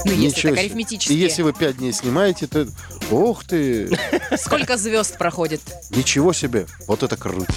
[0.04, 0.60] Ну, если Ничего так себе.
[0.60, 1.12] арифметически.
[1.12, 2.68] И если вы пять дней снимаете, то...
[3.10, 3.88] Ух ты!
[4.36, 5.60] Сколько звезд проходит?
[5.90, 6.66] Ничего себе!
[6.86, 7.52] Вот это круто!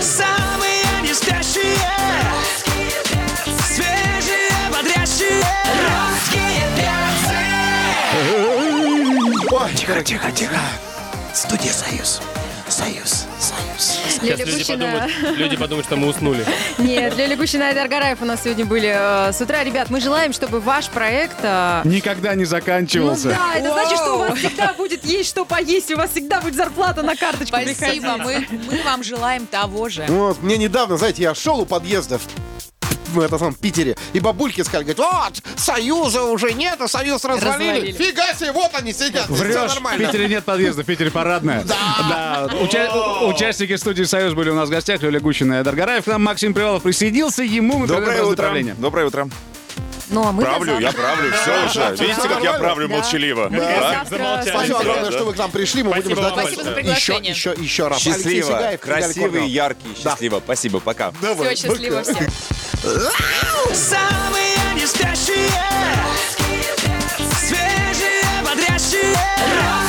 [0.00, 1.76] Самые не спящие
[3.66, 5.42] Свежие, бодрящие
[5.82, 7.36] Русские перцы
[9.50, 10.60] Ой, тихо, тихо, тихо!
[11.34, 12.20] Студия Союз,
[12.68, 13.26] Союз
[14.22, 14.78] Сейчас Лёля люди Гущина.
[14.78, 16.46] подумают, люди подумают, что мы уснули.
[16.78, 19.62] Нет, Лёля Гущина и Айдар Гараев у нас сегодня были э, с утра.
[19.64, 21.36] Ребят, мы желаем, чтобы ваш проект...
[21.42, 23.28] э, Никогда не Ну заканчивался.
[23.30, 26.54] да, это значит, что у вас всегда будет есть что поесть, у вас всегда будет
[26.54, 30.04] зарплата на карточку Спасибо, мы, мы вам желаем того же.
[30.08, 32.18] Вот, мне недавно, знаете, я шел у подъезда
[33.12, 37.24] в в этом самом Питере, и бабульки сказали, говорят, вот, Союза уже нет, а Союз
[37.24, 37.70] развалили.
[37.70, 37.92] Развалили.
[37.92, 40.06] Фига себе, вот они сидят, все Врешь, в.
[40.06, 41.64] Питере нет подъезда, в Питере парадная.
[41.64, 42.48] Да.
[42.60, 45.02] Уча- у- Участники студии «Союз» были у нас в гостях.
[45.02, 46.04] Лёля Гущина и Айдар Гараев.
[46.04, 47.42] К нам Максим Привалов присоединился.
[47.42, 48.54] Ему мы Доброе утро.
[48.78, 49.28] Доброе утро.
[50.12, 51.96] Ну, а мы Правлю, я правлю, все уже.
[52.04, 53.48] Видите, как я правлю молчаливо?
[53.48, 54.04] Да?
[54.06, 55.82] Спасибо огромное, что вы к нам пришли.
[55.82, 57.98] Мы будем ждать вас еще, еще, еще раз.
[58.00, 60.40] Счастливо, красивый, яркий, счастливо.
[60.44, 61.12] Спасибо, пока.
[61.12, 62.26] Все, счастливо всем.
[63.72, 65.50] Самые не спящие
[67.38, 69.81] Свежие, бодрящие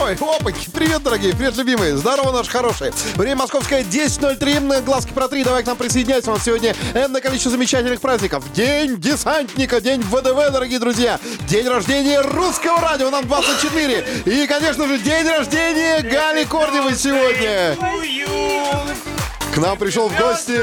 [0.00, 2.92] Ой, опаньки, привет, дорогие, привет, любимые, здорово, наши хорошие.
[3.14, 7.52] Время московское 10.03, глазки про три, давай к нам присоединяйся, у нас сегодня энное количество
[7.52, 8.44] замечательных праздников.
[8.52, 14.04] День десантника, день ВДВ, дорогие друзья, день рождения русского радио, нам 24.
[14.24, 17.76] И, конечно же, день рождения Гали Корневой сегодня.
[19.54, 20.58] К нам пришел в гости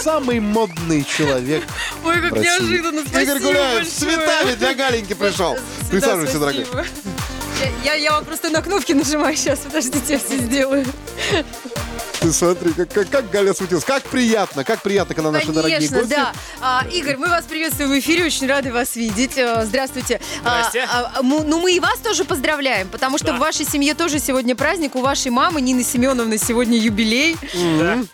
[0.00, 1.64] самый модный человек
[2.04, 5.56] Ой, как неожиданно, спасибо Игорь Гуляев с цветами для Галеньки пришел.
[5.90, 6.64] Присаживайся, дорогой.
[7.60, 10.86] Я, я, я вам просто на кнопки нажимаю сейчас, подождите, я все сделаю.
[12.20, 13.84] Ты смотри, как, как, как Галя светилась.
[13.84, 16.10] Как приятно, как приятно, когда наши дорогие Конечно, гости.
[16.10, 16.32] да.
[16.60, 19.38] А, Игорь, мы вас приветствуем в эфире, очень рады вас видеть.
[19.38, 20.20] Э, Здравствуйте.
[20.42, 20.88] А, Здрасте.
[20.92, 24.56] а, му- ну, мы и вас тоже поздравляем, потому что в вашей семье тоже сегодня
[24.56, 24.96] праздник.
[24.96, 27.36] У вашей мамы Нины Семеновны сегодня юбилей.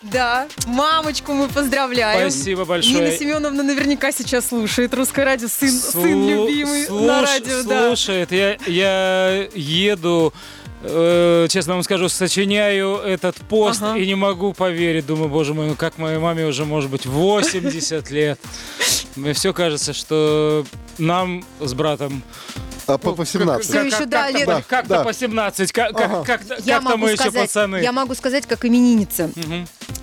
[0.03, 0.47] Да.
[0.67, 2.29] Мамочку мы поздравляем.
[2.29, 2.93] Спасибо большое.
[2.95, 5.47] Нина Семеновна наверняка сейчас слушает русское радио.
[5.47, 7.87] Сын, сын Слу- любимый слуш- на радио, да.
[7.87, 10.33] Слушает, я, я еду,
[10.81, 13.97] э, честно вам скажу, сочиняю этот пост Ага.
[13.97, 15.05] и не могу поверить.
[15.05, 18.39] Думаю, боже мой, ну как моей маме уже может быть 80 лет.
[19.15, 20.65] Мне все кажется, что
[20.97, 22.21] нам с братом
[22.87, 23.69] А, по, по 17.
[23.69, 24.45] Всё еще, да, лет.
[24.45, 25.03] Как- Как-то Да.
[25.03, 27.77] по 17, как- как- как-то Я как-то могу мы еще сказать, пацаны.
[27.77, 29.29] я могу сказать, как именинница.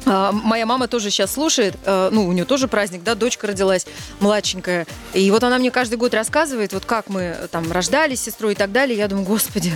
[0.05, 3.87] А, моя мама тоже сейчас слушает, э, ну, у нее тоже праздник, да, дочка родилась
[4.21, 4.87] младшенькая.
[5.15, 8.53] И вот она мне каждый год рассказывает, вот как мы э, там рождались с сестрой
[8.53, 8.99] и так далее.
[8.99, 9.73] Я думаю, господи,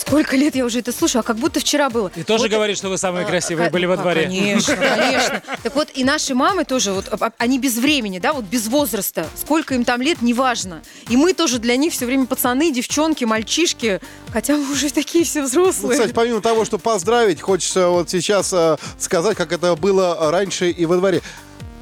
[0.00, 2.10] сколько лет я уже это слушаю, а как будто вчера было.
[2.16, 4.24] И тоже Вот говорит, что вы самые А, красивые ка- были во ка- дворе.
[4.24, 5.42] Конечно, конечно.
[5.62, 9.26] Так вот, и наши мамы тоже, вот, а- они без времени, да, вот без возраста.
[9.36, 10.82] Сколько им там лет, неважно.
[11.08, 14.00] И мы тоже для них все время пацаны, девчонки, мальчишки.
[14.32, 15.98] Хотя мы уже такие все Ну, взрослые.
[15.98, 20.86] кстати, помимо того, что поздравить, хочется вот сейчас э, сказать, как это было раньше и
[20.86, 21.22] во дворе.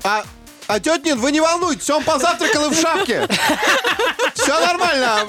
[0.04, 0.24] А,
[0.68, 3.26] а тетя Нин, вы не волнуйтесь, он позавтракал и в шапке.
[4.35, 5.26] Все нормально.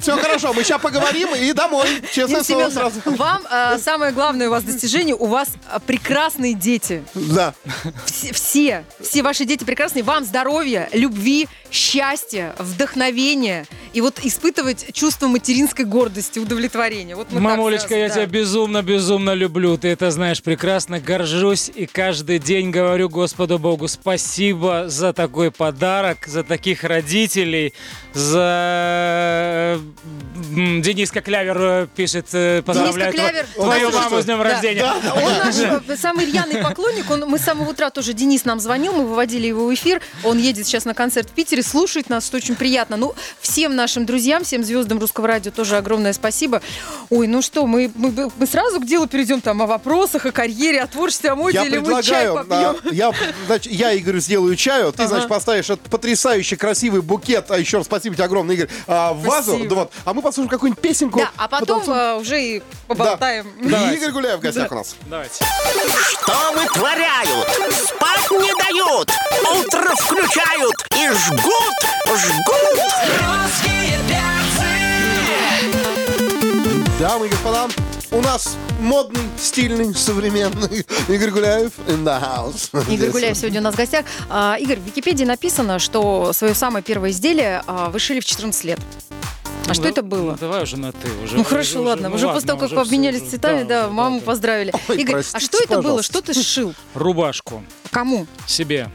[0.00, 1.88] Все хорошо, мы сейчас поговорим и домой.
[2.12, 3.00] Честное Нина слово сразу.
[3.16, 7.02] вам э, самое главное у вас достижение, у вас э, прекрасные дети.
[7.14, 7.54] Да.
[8.04, 10.04] Все, все, все ваши дети прекрасные.
[10.04, 13.66] Вам здоровья, любви, счастья, вдохновения.
[13.94, 17.16] И вот испытывать чувство материнской гордости, удовлетворения.
[17.16, 18.14] Вот Мамулечка, я да.
[18.14, 19.76] тебя безумно-безумно люблю.
[19.76, 21.00] Ты это знаешь прекрасно.
[21.00, 27.72] Горжусь и каждый день говорю Господу Богу спасибо за такой подарок, за таких родителей,
[28.14, 29.78] за...
[30.54, 34.38] м, Дениска Клявер э, пишет, э, поздравляет Дениска Клявер, тво- твою наш- маму с днем
[34.38, 34.80] Да, рождения.
[34.80, 37.10] да, Он наш э, самый рьяный поклонник.
[37.10, 40.00] Он, мы с самого утра тоже, Денис нам звонил, мы выводили его в эфир.
[40.24, 42.96] Он едет сейчас на концерт в Питере, слушает нас, что очень приятно.
[42.96, 46.62] Ну, всем нашим друзьям, всем звездам русского радио тоже огромное спасибо.
[47.10, 50.80] Ой, ну что, мы, мы, мы сразу к делу перейдем там о вопросах, о карьере,
[50.82, 52.94] о творчестве, о моде, Я или мы чай предлагаю, а, попьем.
[52.94, 53.12] я,
[53.46, 55.08] значит, я, Игорь, сделаю чаю, ты, Ага.
[55.08, 59.22] значит, поставишь этот потрясающий красивый букет, а еще раз спасибо тебе огромное, Игорь, а, в
[59.22, 61.20] вазу, да вот, а мы послушаем какую-нибудь песенку.
[61.20, 61.98] Да, а потом потанцуем.
[61.98, 63.46] э, уже и поболтаем.
[63.62, 63.92] Да.
[63.94, 64.96] Игорь Гуляев в гостях у нас.
[65.06, 65.44] Давайте.
[66.10, 67.48] Что вытворяют?
[67.72, 69.10] Спать не дают,
[69.58, 71.74] утро включают и жгут,
[72.06, 72.82] жгут.
[73.22, 73.96] Русские
[76.98, 77.68] Дамы и господа,
[78.10, 82.70] у нас модный, стильный, современный Игорь Гуляев in the house.
[82.92, 83.10] Игорь.
[83.10, 84.04] Гуляев сегодня у нас в гостях.
[84.28, 88.64] А, Игорь, в Википедии написано, что свое самое первое изделие а, вы шили в 14
[88.64, 88.78] лет.
[89.68, 90.32] А что Ну, это было?
[90.32, 91.08] ну, Давай уже на ты.
[91.24, 92.08] Уже, Ну хорошо, уже- ладно.
[92.08, 94.20] ну Уже ладно, после того, как уже вы всё, обменялись уже- цветами, да, уже, маму
[94.20, 94.26] да.
[94.26, 94.72] поздравили.
[94.88, 95.82] Ой, Игорь, а простите, что это было?
[95.82, 96.12] пожалуйста.
[96.12, 96.74] Что ты сшил?
[96.94, 98.26] Рубашку Кому?
[98.46, 98.90] себе.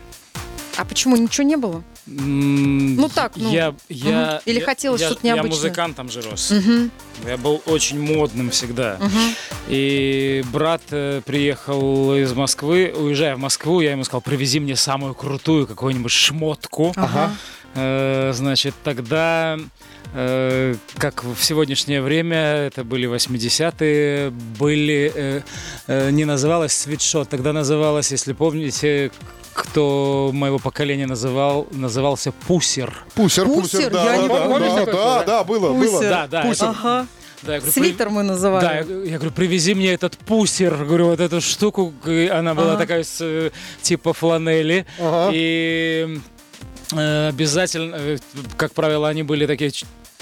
[0.77, 1.83] А почему ничего не было?
[2.05, 3.51] Ну так, ну.
[3.51, 4.39] Я, я, Мгм.
[4.45, 5.57] Или я- хотелось я- что-то Я необычное?
[5.57, 6.51] музыкантом же рос.
[6.51, 6.91] Мгм.
[7.27, 8.97] Я был очень модным всегда.
[8.99, 9.35] Мгм.
[9.67, 12.93] И брат э, приехал из Москвы.
[12.97, 16.93] Уезжая в Москву, я ему сказал, привези мне самую крутую какую-нибудь шмотку.
[16.95, 17.31] Ага.
[17.75, 19.57] Э, значит, тогда,
[20.13, 25.41] э, как в сегодняшнее время, это были 80-е, были, э,
[25.87, 29.11] э, не называлось свитшот, тогда называлось, если помните,
[29.61, 32.93] кто моего поколения называл, назывался пусер.
[33.15, 33.61] Пусер, Пусер?
[33.61, 35.91] пусер, да, Я не да, помню да, да, да, было, Пусер.
[35.91, 36.01] было.
[36.01, 36.69] Да, да, Пусер.
[36.69, 37.07] это- Ага.
[37.43, 38.65] да, я говорю, Свитер мы называли.
[38.65, 38.79] Да, я,
[39.11, 40.75] я говорю, привези мне этот пусер.
[40.75, 41.93] Говорю, вот эту штуку.
[42.05, 42.77] Она была Ага.
[42.79, 44.85] такая с, э, типа фланели.
[44.99, 45.31] Ага.
[45.33, 46.19] И
[46.93, 48.17] э, обязательно, э,
[48.57, 49.71] как правило, они были такие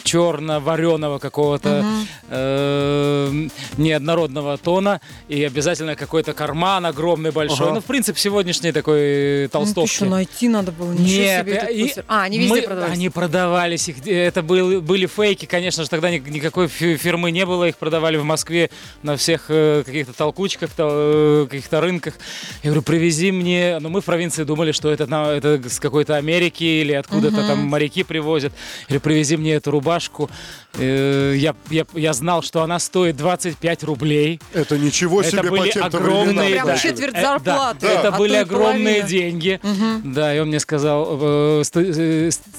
[0.04, 1.84] черно-вареного какого-то
[2.30, 7.68] э, неоднородного тона и обязательно какой-то карман огромный большой.
[7.68, 7.76] Ага.
[7.76, 9.94] Ну, в принципе, сегодняшний такой э, Ну, толстовки.
[9.94, 10.92] еще найти надо было.
[10.92, 11.94] Ничего Нет, себе этот и-.
[12.08, 12.94] А, они везде мы- продавались.
[12.94, 17.46] Они продавались, их, это был- были фейки, конечно же, тогда ни- никакой фи- фирмы не
[17.46, 18.70] было, их продавали в Москве
[19.04, 22.14] на всех э, каких-то толкучках, то- э, каких-то рынках.
[22.64, 26.16] Я говорю, привези мне, но мы в провинции думали, что это, на- это с какой-то
[26.16, 28.54] Америки или откуда-то там моряки привозят.
[28.82, 29.89] Я говорю, привези мне эту рубашку.
[30.76, 34.40] Э, Я, я, я знал, что она стоит 25 рублей.
[34.54, 36.78] Это ничего Это себе были по тем огромные, Прям да.
[36.78, 39.08] четверть Э, да, зарплаты, это а были огромные половина.
[39.08, 39.60] деньги.
[40.04, 41.62] Да, и он мне сказал, э,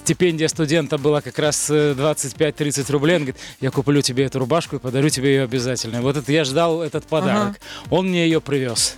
[0.04, 3.16] стипендия студента была как раз э, 25-30 рублей.
[3.16, 6.02] Он говорит, я куплю тебе эту рубашку и подарю тебе ее обязательно.
[6.02, 7.60] Вот это я ждал этот подарок.
[7.90, 8.96] Он мне ее привез.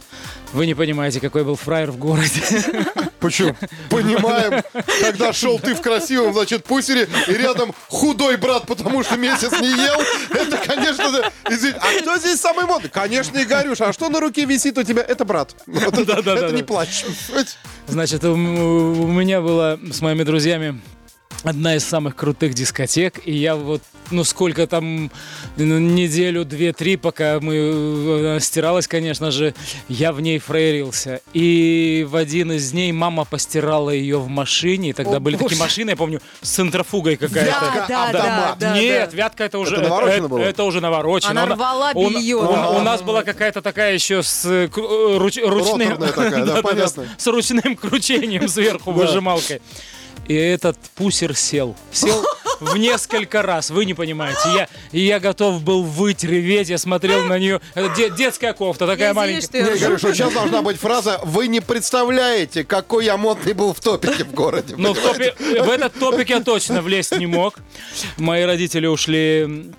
[0.53, 2.43] Вы не понимаете, какой был фраер в городе.
[3.21, 3.57] Почему?
[3.89, 4.63] Понимаем,
[5.01, 9.71] когда шел ты в красивом, значит, пусере, и рядом худой брат, потому что месяц не
[9.71, 11.23] ел, это, конечно.
[11.49, 12.91] Извините, а кто здесь самый модный?
[12.91, 13.89] Конечно, Игорюша.
[13.89, 15.03] А что на руке висит у тебя?
[15.03, 15.55] Это брат.
[15.67, 17.05] Это- не плачь.
[17.87, 20.81] Значит, у, меня была с моими друзьями
[21.45, 25.11] одна из самых крутых дискотек, и я вот, ну, сколько там,
[25.57, 29.55] ну, неделю, две-три, пока мы э, стиралась, конечно же,
[29.89, 31.21] я в ней фрейрился.
[31.33, 35.51] И в один из дней мама постирала ее в машине, и тогда О, были такие
[35.51, 35.61] боже.
[35.61, 37.87] машины, я помню, с центрофугой какая-то.
[37.89, 39.17] Да, да, да, да, Нет, да.
[39.17, 40.39] вятка это уже Это наворочено это, было?
[40.41, 41.31] это уже наворочено.
[41.31, 42.71] Она рвала у- белье, у- да.
[42.71, 44.69] у нас была какая-то такая еще с э, э,
[45.19, 47.07] руч- ручным, такая, да, Да-да-да, понятно.
[47.17, 48.99] с ручным кручением сверху Да.
[48.99, 49.61] выжималкой.
[50.29, 51.77] И этот пусер сел.
[51.91, 52.25] Сел
[52.61, 53.71] в несколько раз.
[53.71, 54.41] Вы не понимаете.
[54.55, 56.69] Я, и я готов был выть, реветь.
[56.69, 57.61] Я смотрел на нее.
[57.75, 59.41] Это де- детская кофта, такая Я маленькая.
[59.41, 59.81] извиняюсь, что я Не, ржу.
[59.81, 64.23] говорю, что сейчас должна быть фраза «Вы не представляете, какой я модный был в топике
[64.25, 64.77] в городе».
[64.79, 67.57] Но в, топе- в этот топик я точно влезть не мог.
[68.17, 69.73] Мои родители ушли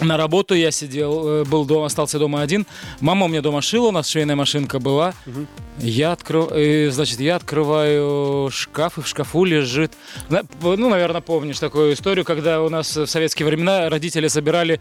[0.00, 2.66] на работу, я сидел, э, был дома, остался дома один.
[3.00, 5.14] Мама у меня дома шила, у нас швейная машинка была.
[5.78, 9.92] Я открываю, значит, я открываю шкаф, и в шкафу лежит,
[10.28, 14.80] на- ну, наверное, помнишь такую историю, когда у нас в советские времена родители собирали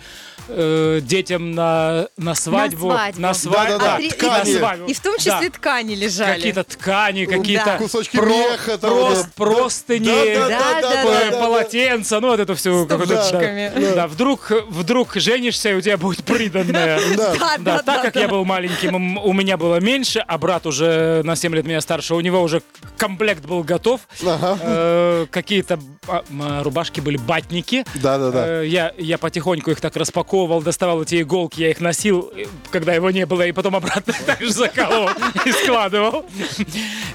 [0.49, 3.21] э, детям на, на свадьбу, свадьбу.
[3.21, 4.51] на свадьбу, Да-да-да, А три- ткани.
[4.53, 4.86] на свадьбу.
[4.88, 5.49] И в том числе Да.
[5.49, 6.36] ткани лежали.
[6.36, 7.77] Какие-то ткани, какие-то Да.
[7.77, 9.30] Кусочки про- меха там, прос- да.
[9.36, 11.38] простыни, Да-да-да, э, да.
[11.39, 12.86] полотенца, ну вот это все.
[12.86, 13.71] тапочками.
[13.75, 16.99] Да, да, вдруг, вдруг женишься, и у тебя будет приданное.
[17.17, 21.21] Да, Да, да, так как я был маленьким, у меня было меньше, а брат уже
[21.23, 22.61] на 7 лет меня старше, у него уже
[22.97, 24.01] комплект был готов.
[24.21, 26.23] Э, Какие-то а,
[26.63, 27.85] рубашки были батники.
[27.95, 28.61] Да-да-да.
[28.61, 32.93] Э, Я, я потихоньку их так распаковывал, доставал эти иголки, я их носил, э, когда
[32.93, 35.09] его не было, и потом обратно так же закалывал
[35.45, 36.25] и складывал.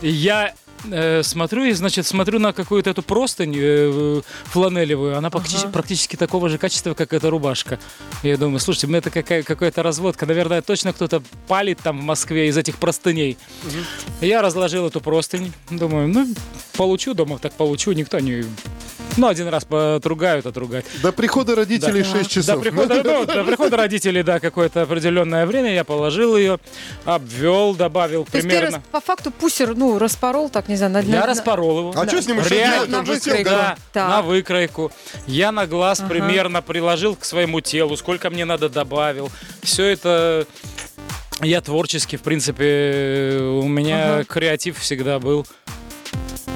[0.00, 0.54] Я
[0.90, 5.16] э, смотрю, и, значит, смотрю на какую-то эту простынь э, фланелевую.
[5.16, 7.78] Она практи- практически такого же качества, как эта рубашка.
[8.22, 10.26] Я думаю, слушайте, ну это какая, какая-то разводка.
[10.26, 13.38] Наверное, точно кто-то палит там в Москве из этих простыней.
[14.20, 15.52] Я разложил эту простынь.
[15.70, 16.28] Думаю, ну,
[16.76, 17.92] получу дома, так получу.
[17.92, 18.44] Никто не...
[19.16, 20.84] Ну, один раз потругают, отругать.
[21.02, 22.60] До прихода родителей 6 До часов.
[22.62, 26.58] прихода, ну, до прихода родителей, да, какое-то определенное время я положил ее,
[27.04, 28.82] обвел, добавил То есть ты примерно.
[28.90, 31.92] по факту пусер, ну, распорол так, не знаю, на, Я на- распорол его.
[32.00, 32.88] А что с ним еще делать?
[32.88, 33.44] На выкройку.
[33.44, 33.52] да.
[33.52, 34.08] Да, Так.
[34.08, 34.92] на выкройку.
[35.26, 36.08] Я на глаз Ага.
[36.08, 39.30] примерно приложил к своему телу, сколько мне надо добавил.
[39.62, 40.46] Все это
[41.40, 45.46] я творчески, в принципе, у меня креатив всегда был.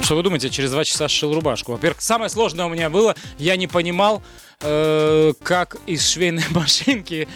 [0.07, 1.73] Что вы думаете, через два часа сшил рубашку?
[1.73, 4.23] Во-первых, самое сложное у меня было, я не понимал,
[4.61, 7.27] э, как из швейной машинки,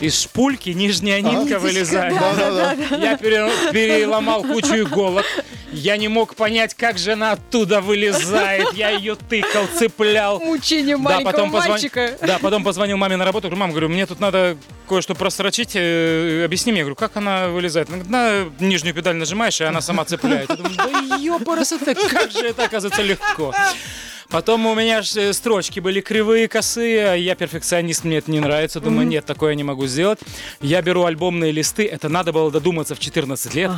[0.00, 2.14] из шпульки нижняя нитка вылезает.
[2.14, 2.96] Да-да-да.
[2.96, 5.24] Я пере- переломал кучу иголок.
[5.70, 8.72] Я не мог понять, как же она оттуда вылезает.
[8.72, 10.38] Я ее тыкал, цеплял.
[10.40, 12.16] Мучение маленького потом позвон- мальчика.
[12.22, 13.48] Да, потом позвонил маме на работу.
[13.48, 14.56] Говорю, мам, говорю, мне тут надо
[14.88, 15.72] кое-что просрочить.
[15.74, 16.80] э, Объясни мне.
[16.80, 17.88] Я говорю, как она вылезает?
[17.90, 20.48] Она говорит, на нижнюю педаль нажимаешь, и она сама цепляет.
[20.48, 23.52] Я думаю, да ёпарасоте, как же это оказывается легко.
[24.30, 28.78] Потом у меня э, строчки были кривые, косые, а я перфекционист, мне это не нравится.
[28.78, 30.20] Думаю, нет, такое я не могу сделать.
[30.60, 33.70] Я беру альбомные листы, это надо было додуматься в 14 лет.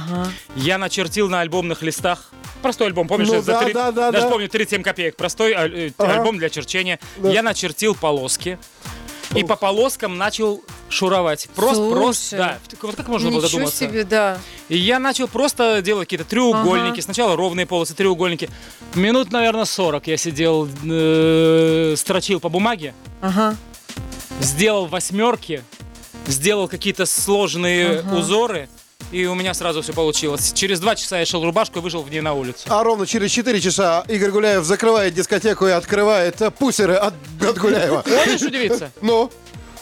[0.57, 2.31] Я начертил на альбомных листах,
[2.62, 4.31] простой альбом, помнишь, Ну да, три- да, да, даже да.
[4.31, 6.14] помню, 37 копеек, простой аль- э, Ага.
[6.14, 6.99] альбом для черчения.
[7.23, 8.59] Я начертил полоски.
[9.37, 11.49] И по полоскам начал шуровать.
[11.55, 12.59] Просто, просто, да.
[12.83, 13.77] Вот как можно было додуматься?
[13.77, 14.38] себе, да.
[14.68, 16.94] И я начал просто делать какие-то треугольники.
[16.94, 17.03] Ага.
[17.03, 18.51] Сначала ровные полосы, треугольники.
[18.96, 23.57] Минут, наверное, 40 я сидел, э, строчил по бумаге, Ага.
[24.40, 25.62] сделал восьмерки,
[26.26, 28.68] сделал какие-то сложные узоры,
[29.12, 30.52] и у меня сразу все получилось.
[30.54, 32.61] Через два часа я шел рубашку и вышел в ней на улицу.
[32.68, 38.04] А ровно через 4 часа Игорь Гуляев закрывает дискотеку и открывает пусеры от, от Гуляева.
[38.24, 38.92] Хочешь удивиться?
[39.02, 39.30] Ну,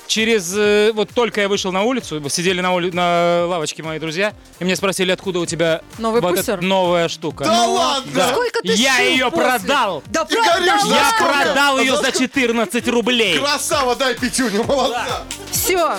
[0.06, 0.54] Через...
[0.56, 4.64] э, вот только я вышел на улицу, сидели на, ули- на лавочке мои друзья, и
[4.64, 6.54] мне спросили, откуда у тебя Новый вот пусер?
[6.54, 7.44] эта новая штука.
[7.44, 8.10] да ладно!
[8.14, 8.28] Да.
[8.32, 9.44] Сколько ты Я ее после?
[9.44, 10.02] продал!
[10.06, 10.62] Да продал!
[10.64, 11.24] Я сколько?
[11.30, 13.38] продал ее за 14 рублей!
[13.38, 15.24] Красава, дай пятюню, молодца!
[15.50, 15.98] Все.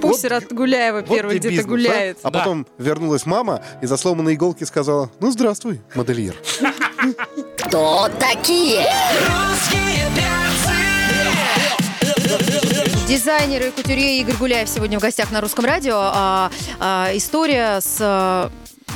[0.00, 1.68] Пусер от Гуляева Вот первый где-то бизнес, а?
[1.68, 2.18] гуляет.
[2.22, 2.38] А Да.
[2.38, 6.34] потом вернулась мама и за сломанной иголки сказала, ну, здравствуй, модельер.
[7.58, 8.86] Кто такие?
[13.08, 15.94] Дизайнер и кутюрье Игорь Гуляев сегодня в гостях на русском радио.
[15.96, 18.50] А, а, история с...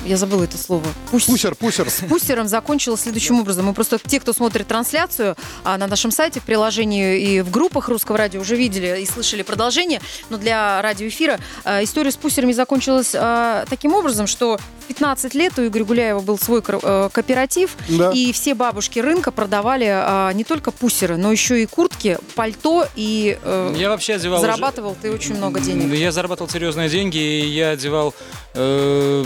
[0.05, 0.85] я забыла это слово.
[1.11, 1.91] Пусть- Пусер, пусер.
[1.91, 3.67] с пустером закончилась следующим образом.
[3.67, 7.89] Мы просто, те, кто смотрит трансляцию а, на нашем сайте, в приложении и в группах
[7.89, 13.13] русского радио уже видели и слышали продолжение, но для радиоэфира а, история с пустерами закончилась
[13.15, 14.59] а, таким образом, что
[14.94, 18.11] 15 лет у Игоря Гуляева был свой э, кооператив, Да.
[18.12, 23.38] и все бабушки рынка продавали а, не только пусеры, но еще и куртки, пальто, и
[23.40, 24.40] э, Я вообще одевал...
[24.40, 25.94] зарабатывал ты очень много денег.
[25.94, 28.14] Я зарабатывал серьезные деньги, и я одевал
[28.55, 29.24] э,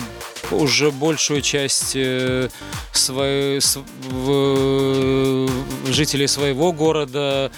[0.51, 2.51] уже большую часть э,
[2.93, 5.49] своей- св- в-
[5.87, 7.51] жителей своего города,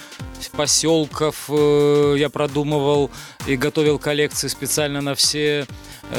[0.55, 1.35] поселков.
[1.49, 3.11] э, я продумывал
[3.47, 5.65] и готовил коллекции специально на все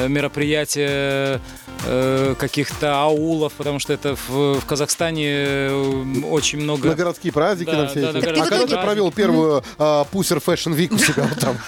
[0.09, 1.41] мероприятия
[1.85, 6.89] э, каких-то аулов, потому что это в, в Казахстане э, очень много...
[6.89, 8.27] На городские праздники, Да, на все да, эти.
[8.27, 11.59] на А когда ты провел первую а, Пусер Fashion Week у себя вот там?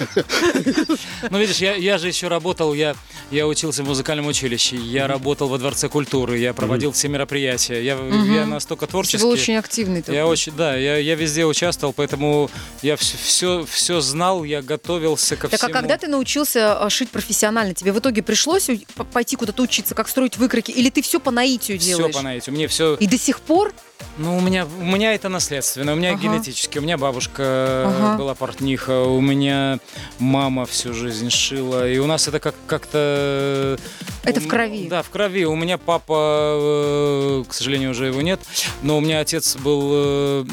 [1.30, 2.94] Ну, видишь, я, я же еще работал, я,
[3.30, 7.82] я учился в музыкальном училище, я работал во Дворце культуры, я проводил все мероприятия.
[7.82, 7.98] Я,
[8.34, 9.22] я настолько Ты творческий.
[9.22, 10.14] был очень активный такой.
[10.14, 12.50] Я очень, да, я, я везде участвовал, поэтому
[12.82, 15.72] я все, все, все знал, я готовился ко Так а всему.
[15.72, 19.94] когда ты научился а, шить профессионально, тебе в итоге пришлось у- п- пойти куда-то учиться,
[19.94, 22.14] как строить выкройки, или ты все по наитию все делаешь?
[22.16, 22.52] по наитию.
[22.56, 23.72] Мне все, И до сих пор?
[24.18, 26.22] ну у меня, у меня это наследственно, у меня Ага.
[26.22, 26.78] генетически.
[26.78, 28.18] У меня бабушка Ага.
[28.18, 29.78] была портниха, у меня
[30.18, 33.78] мама всю жизнь шила, и у нас это как как-то.
[34.24, 34.88] Это у в крови.
[34.88, 35.44] Да, в крови.
[35.44, 38.40] У меня папа, э, к сожалению, уже его нет,
[38.82, 40.44] но у меня отец был э,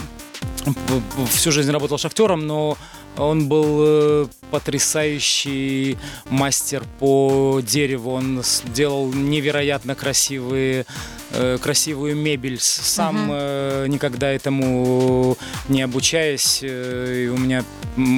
[1.30, 2.78] всю жизнь работал шахтером, но
[3.18, 5.97] он был э, потрясающий
[6.30, 8.12] мастер по дереву.
[8.12, 10.86] Он сделал невероятно красивые,
[11.32, 12.60] э, красивую мебель.
[12.60, 15.38] Сам э, никогда этому
[15.68, 17.64] не обучаясь, и у меня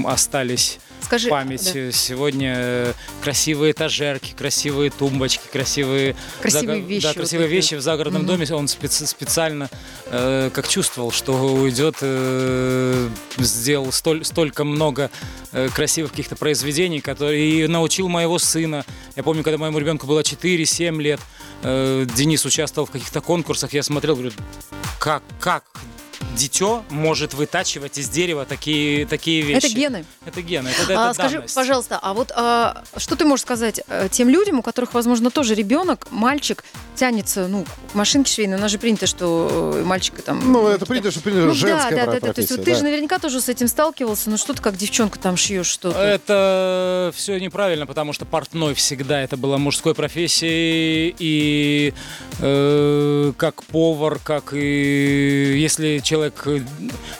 [0.06, 0.80] остались
[1.10, 1.64] Скажи, память.
[1.74, 1.91] да.
[1.91, 2.93] Сегодня э,
[3.24, 7.62] красивые этажерки, красивые тумбочки, красивые, Красивые вещи Да, вот красивые такие.
[7.62, 8.28] вещи в загородном Мгм.
[8.32, 8.47] доме.
[8.51, 9.70] Он специ- специально
[10.05, 15.10] э, как чувствовал, что уйдет, э, сделал столь, столько много
[15.51, 18.86] э, красивых каких-то произведений, которые и научил моего сына.
[19.16, 21.20] Я помню, когда моему ребенку было 4-7 лет,
[21.64, 24.32] э, Денис участвовал в каких-то конкурсах, я смотрел, говорю,
[24.99, 25.64] как, как
[26.40, 29.66] дитё может вытачивать из дерева такие, такие вещи.
[29.66, 30.06] Это гены.
[30.26, 31.56] Это гены, это, это А, скажи, данность.
[31.56, 35.54] пожалуйста, а вот а, что ты можешь сказать э, тем людям, у которых, возможно, тоже
[35.54, 36.64] ребенок, мальчик,
[36.96, 40.52] тянется, ну, к машинке швейной, у нас же принято, что э, мальчика там...
[40.52, 42.34] Ну, это принято, что принято Ну, женская да, да, да, да.
[42.34, 42.78] То есть вот профессия, ты да.
[42.78, 46.00] же наверняка тоже с этим сталкивался, ну что ты как девчонка там шьешь что-то?
[46.00, 51.94] Это все неправильно, потому что портной всегда это было мужской профессией, и
[52.40, 56.62] э, как повар, как и если человек, э,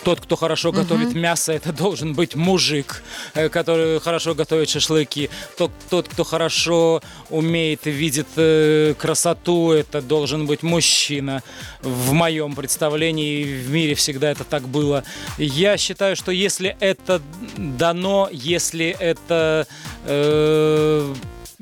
[0.04, 3.04] тот, кто хорошо готовит мясо, это должен быть мужик,
[3.34, 5.30] э, который хорошо готовит шашлыки.
[5.58, 11.44] Тот, тот кто хорошо умеет и видит э, красоту, это должен быть мужчина.
[11.82, 15.04] В моем представлении в мире всегда это так было.
[15.38, 17.22] Я считаю, что если это
[17.58, 19.68] дано, если это
[20.06, 21.14] э,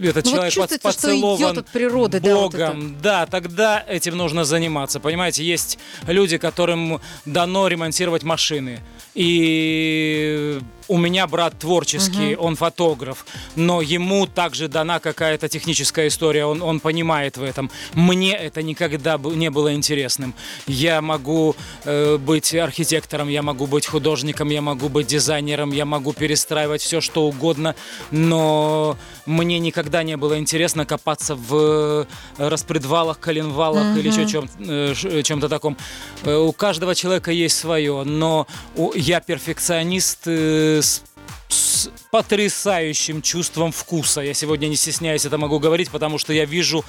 [0.06, 3.26] этот Ну вот человек под- чувствуется, что идет поцелован от природы, да, вот Богом, да,
[3.26, 5.00] тогда этим нужно заниматься.
[5.00, 8.80] Понимаете, есть люди, которым дано ремонтировать машины.
[9.16, 13.26] И у меня брат творческий, он фотограф,
[13.56, 17.70] но ему также дана какая-то техническая история, он, он понимает в этом.
[17.94, 20.34] Мне это никогда не было интересным.
[20.68, 26.14] Я могу э, быть архитектором, я могу быть художником, я могу быть дизайнером, я могу
[26.14, 27.76] перестраивать все, что угодно,
[28.12, 32.08] но мне никогда не было интересно копаться в
[32.38, 35.78] распредвалах, коленвалах или еще чем, э, ш- чем-то таком.
[36.24, 41.04] Э, У каждого человека есть свое, но у- я перфекционист э, с
[41.50, 44.22] с потрясающим чувством вкуса.
[44.22, 46.84] Я сегодня не стесняюсь это могу говорить, потому что я вижу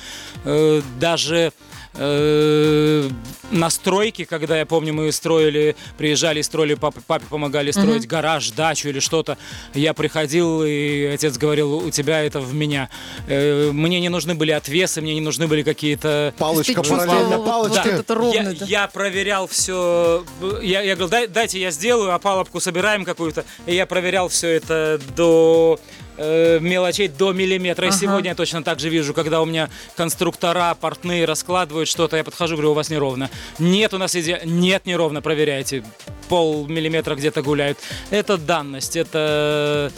[0.44, 1.52] э, даже
[1.94, 3.08] э,
[3.50, 8.88] настройки, когда я помню, мы строили, приезжали и строили, папе, папе помогали строить гараж, дачу
[8.88, 9.38] или что-то.
[9.74, 12.88] Я приходил, и отец говорил, у тебя это в меня.
[13.26, 17.88] Э, мне не нужны были отвесы, мне не нужны были какие-то Палочка параллельно, вот палочка.
[17.88, 18.66] это вот ровно, я, да.
[18.66, 20.24] я проверял все.
[20.62, 23.44] Я, я говорил, «Дай- дайте я сделаю, а палубку собираем какую-то.
[23.66, 25.80] И я проверял все это до
[26.18, 27.86] э, мелочей до миллиметра.
[27.86, 27.98] И Ага.
[27.98, 32.56] сегодня я точно так же вижу, когда у меня конструктора, портные раскладывают что-то, я подхожу,
[32.56, 33.30] говорю, у вас неровно.
[33.58, 34.40] Нет, у нас иде...
[34.44, 35.84] Нет, неровно, проверяйте.
[36.28, 37.78] Пол миллиметра где-то гуляют.
[38.10, 39.90] Это данность, это...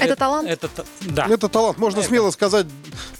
[0.00, 0.48] Это талант?
[0.48, 0.68] Это,
[1.00, 1.26] да.
[1.30, 1.78] Это талант.
[1.78, 2.66] Можно смело сказать,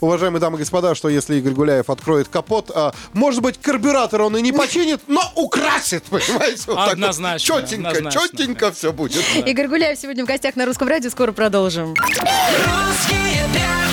[0.00, 4.36] уважаемые дамы и господа, что если Игорь Гуляев откроет капот, а, может быть, карбюратор он
[4.36, 6.62] и не починит, но украсит, понимаете?
[6.66, 6.92] Вот так вот.
[6.92, 8.20] Однозначно, Четенько, однозначно.
[8.28, 9.24] четенько все будет.
[9.46, 11.10] Игорь Гуляев сегодня в гостях на Русском радио.
[11.10, 11.94] Скоро продолжим.
[11.94, 13.89] Игорь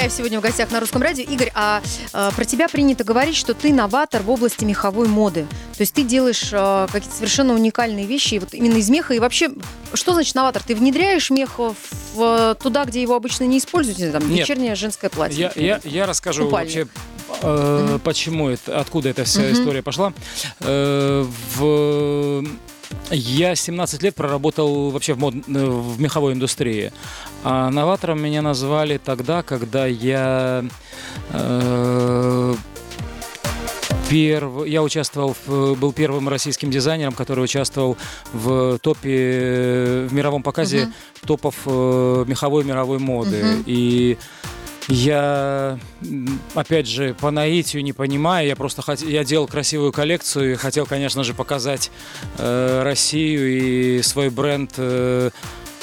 [0.00, 1.24] Гуляев сегодня в гостях на Русском радио.
[1.24, 1.82] Игорь, а,
[2.14, 5.46] э, про тебя принято говорить, что ты новатор в области меховой моды.
[5.76, 9.12] То есть ты делаешь э, какие-то совершенно уникальные вещи вот именно из меха.
[9.12, 9.50] И вообще,
[9.92, 10.62] что значит новатор?
[10.62, 14.10] Ты внедряешь мех в, туда, где его обычно не используют?
[14.10, 14.40] Там, Нет.
[14.48, 15.38] вечернее женское платье.
[15.38, 15.80] Я, например.
[15.84, 16.88] я, я расскажу Купальник.
[17.28, 19.52] вообще, э, почему это, откуда эта вся Мгм.
[19.52, 20.14] история пошла.
[20.60, 21.26] Э,
[21.56, 22.42] в...
[23.10, 25.34] Я 17 лет проработал вообще в, мод...
[25.34, 26.92] э, в меховой индустрии.
[27.42, 30.64] А новатором меня назвали тогда, когда я
[31.30, 32.54] э,
[34.08, 34.66] перв...
[34.66, 35.74] я участвовал, в...
[35.74, 37.96] был первым российским дизайнером, который участвовал
[38.32, 40.92] в топе, в мировом показе Мгм.
[41.26, 43.42] топов э, меховой мировой моды.
[43.42, 43.64] Мгм.
[43.66, 44.18] И
[44.90, 45.78] Я,
[46.54, 48.48] опять же, по наитию не понимаю.
[48.48, 49.00] Я просто хот...
[49.00, 51.92] я делал красивую коллекцию и хотел, конечно же, показать
[52.38, 55.30] э, Россию и свой бренд э,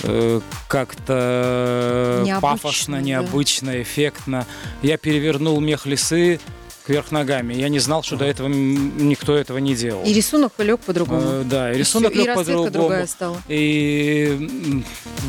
[0.03, 3.01] э, как-то Необычно, пафосно, да.
[3.01, 4.45] необычно, эффектно.
[4.81, 6.41] Я перевернул мех лисы
[6.88, 7.53] кверх ногами.
[7.53, 10.03] Я не знал, что до этого никто этого не делал.
[10.05, 11.21] И рисунок лег по-другому.
[11.21, 12.71] Э, да, и И рисунок и лег по-другому.
[12.71, 13.41] другая стала.
[13.49, 14.49] И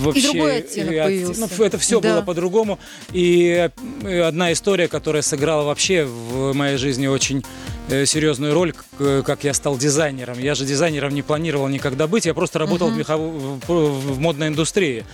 [0.01, 0.23] вообще...
[0.23, 1.49] другой оттенок и появился.
[1.59, 2.15] ну, это все Да.
[2.15, 2.79] было по-другому.
[3.13, 3.71] И
[4.05, 7.45] э, одна история, которая сыграла вообще в моей жизни очень
[7.89, 10.39] серьезную роль, э, как я стал дизайнером.
[10.39, 14.49] Я же дизайнером не планировал никогда быть, я просто работал в, мехов- в- в модной
[14.49, 15.05] индустрии.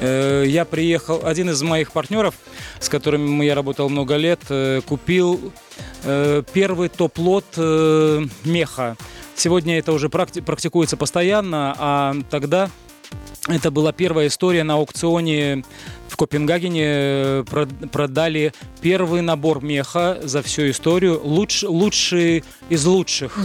[0.00, 2.34] Э, Я приехал, один из моих партнеров,
[2.80, 5.52] с которым я работал много лет, э, купил
[6.04, 8.96] э, первый топ-лот э, меха.
[9.34, 12.70] Сегодня это уже практи- практикуется постоянно, а тогда
[13.48, 15.64] это была первая история на аукционе
[16.08, 17.42] в Копенгагене.
[17.44, 21.20] прод- Продали первый набор меха за всю историю.
[21.22, 23.38] Луч, лучший из лучших.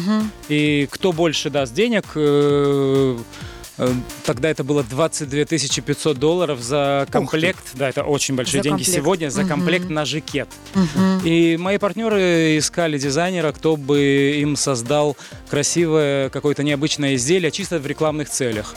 [0.50, 3.18] И кто больше даст денег, э,
[4.26, 7.64] тогда это было 22 500 долларов за комплект.
[7.74, 8.98] Да, это очень большие За деньги комплект.
[9.04, 9.50] сегодня за Мгм.
[9.50, 10.48] комплект на жакет.
[10.76, 11.22] Мгм.
[11.24, 15.18] И мои партнеры искали дизайнера, кто бы им создал
[15.50, 18.76] красивое какое-то необычное изделие чисто в рекламных целях.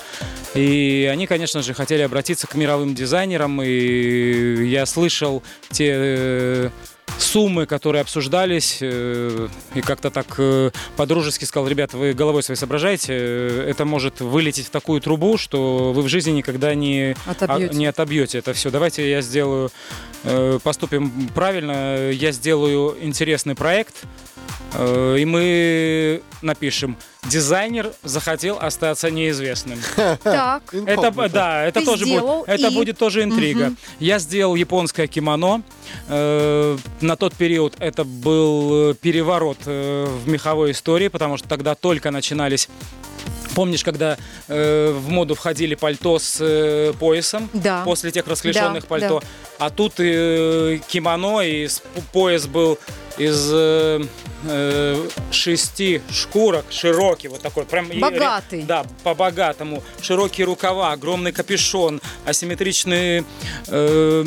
[0.55, 6.71] И они, конечно же, хотели обратиться к мировым дизайнерам, и я слышал те э,
[7.19, 13.13] суммы, которые обсуждались, э, и как-то так э, по-дружески сказал, ребят, вы головой своей соображаете,
[13.13, 17.71] э, это может вылететь в такую трубу, что вы в жизни никогда не Отобьете.
[17.73, 18.71] а- не отобьете это все.
[18.71, 19.71] Давайте я сделаю,
[20.63, 24.05] поступим правильно, я сделаю интересный проект,
[24.77, 26.97] и мы напишем
[27.29, 29.81] дизайнер захотел остаться неизвестным.
[30.23, 30.63] Так.
[30.73, 32.75] Это да, это Ты тоже будет, это и?
[32.75, 33.67] будет тоже интрига.
[33.67, 33.79] Мгм.
[33.99, 35.63] Я сделал японское кимоно.
[36.09, 41.75] Э, на тот период это был э, переворот э, в меховой истории, потому что тогда
[41.75, 42.69] только начинались.
[43.55, 44.17] Помнишь, когда
[44.49, 47.83] э, в моду входили пальто с э, поясом Да.
[47.85, 49.23] после тех расклешенных Да, пальто,
[49.59, 51.69] а тут э, кимоно и
[52.13, 52.79] пояс был
[53.19, 54.03] из э,
[54.45, 58.63] э, шести шкурок, широкий вот такой, прям Богатый.
[58.63, 59.83] да, по-богатому.
[60.01, 63.25] Широкие рукава, огромный капюшон, асимметричный,
[63.69, 64.25] э,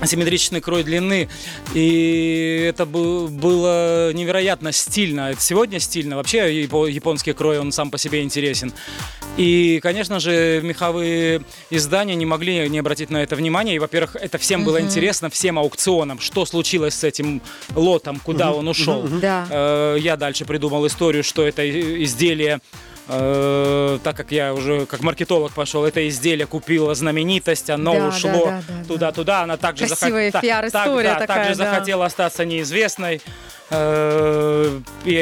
[0.00, 1.28] асимметричный крой длины.
[1.74, 5.30] И это бы- было невероятно стильно.
[5.32, 6.16] Это Сегодня стильно.
[6.16, 8.72] Вообще япо- японский крой, он сам по себе интересен.
[9.36, 13.76] И, конечно же, меховые издания не могли не обратить на это внимание.
[13.76, 17.40] И, во-первых, это всем было интересно, всем аукционам, что случилось с этим
[17.74, 19.02] лотом, куда он ушел.
[19.20, 19.46] Да.
[19.50, 21.62] Э, Я дальше придумал историю, что это
[22.02, 22.60] изделие
[23.08, 28.30] э, так как я уже как маркетолог пошел, это изделие купила знаменитость, оно Да, ушло
[28.46, 31.70] да, да, да, туда-туда, она также захот- Красивая та- пиар-история так- да, такая, также да.
[31.72, 33.20] захотела остаться неизвестной.
[33.70, 35.14] Э, И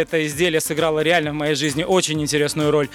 [0.00, 2.88] это изделие сыграло реально в моей жизни очень интересную роль.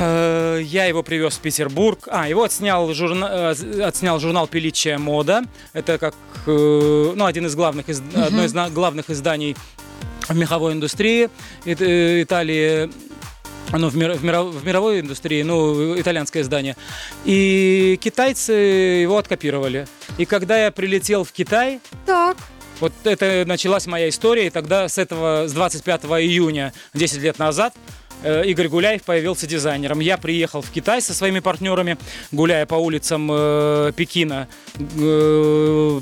[0.00, 2.08] Э, Я его привез в Петербург.
[2.10, 3.50] А, его отснял, журна-
[3.86, 5.42] отснял журнал «Пеличия мода».
[5.72, 6.14] Это как,
[6.46, 9.56] ну, один из главных, из- одно из главных изданий
[10.28, 11.28] в меховой индустрии
[11.64, 12.90] Ит- Италии.
[13.76, 16.76] Ну, в, мир- в миров- в мировой индустрии, ну, итальянское издание.
[17.24, 19.88] И китайцы его откопировали.
[20.16, 22.36] И когда я прилетел в Китай, Так.
[22.78, 27.74] вот это началась моя история, и тогда с этого, с 25 июня, 10 лет назад,
[28.22, 29.98] э, Игорь Гуляев появился дизайнером.
[29.98, 31.98] Я приехал в Китай со своими партнерами,
[32.30, 34.46] гуляя по улицам э, Пекина.
[34.78, 36.00] э,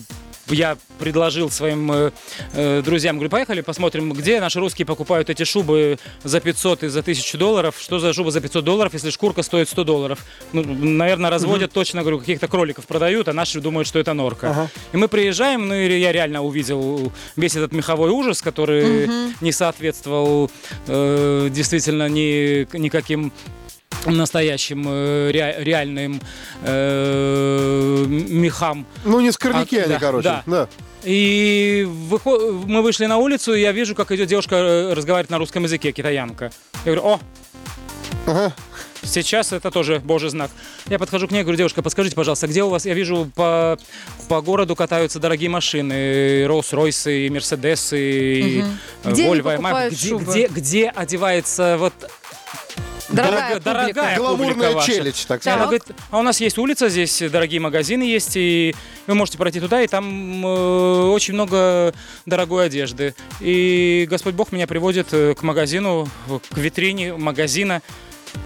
[0.49, 2.11] я предложил своим э,
[2.53, 7.01] э, друзьям, говорю, поехали посмотрим, где наши русские покупают эти шубы за 500 и за
[7.01, 7.77] 1000 долларов.
[7.79, 10.25] Что за шуба за 500 долларов, если шкурка стоит 100 долларов?
[10.53, 14.71] Ну, наверное, разводят точно, говорю, каких-то кроликов продают, а наши думают, что это норка.
[14.93, 19.09] И мы приезжаем, ну и я реально увидел весь этот меховой ужас, который
[19.41, 20.51] не соответствовал
[20.87, 23.33] э, действительно ни, никаким
[24.07, 26.21] настоящим э, ре- реальным
[26.63, 28.87] э, мехам.
[29.05, 30.25] Ну, не скорняки А, они, да, короче.
[30.25, 30.43] да.
[30.47, 30.69] Да.
[31.05, 35.39] И выхо- мы вышли на улицу, и я вижу, как идет девушка э, разговаривает на
[35.39, 36.53] русском языке, китаянка.
[36.85, 37.21] Я говорю, о,
[38.27, 38.53] Ага.
[39.05, 40.49] Сейчас это тоже божий знак.
[40.89, 43.77] Я подхожу к ней, говорю, девушка, подскажите, пожалуйста, где у вас, я вижу, по,
[44.29, 47.99] по городу катаются дорогие машины, Роллс-Ройсы, Мерседесы,
[48.41, 48.65] и
[49.03, 49.25] э, Где
[50.31, 51.95] где, где одевается вот
[53.13, 53.95] Дорогая дорога- публика.
[54.01, 55.59] дорогая Гламурная челядь, так Она сказать.
[55.65, 58.75] говорит, а у нас есть улица здесь, дорогие магазины есть, и
[59.07, 61.95] вы можете пройти туда, и там э, очень много
[62.27, 63.15] дорогой одежды.
[63.41, 66.09] И Господь Бог меня приводит э, к магазину,
[66.51, 67.83] к витрине магазина.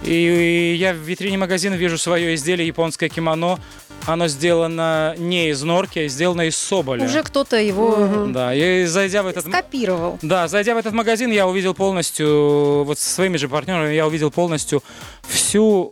[0.03, 3.59] И я в витрине магазина вижу свое изделие японское кимоно.
[4.05, 7.03] Оно сделано не из норки, а сделано из соболя.
[7.05, 9.45] Уже кто-то его Да, и зайдя в этот...
[9.45, 10.17] скопировал.
[10.21, 14.31] Да, зайдя в этот магазин, я увидел полностью, вот со своими же партнерами, я увидел
[14.31, 14.81] полностью
[15.27, 15.91] всю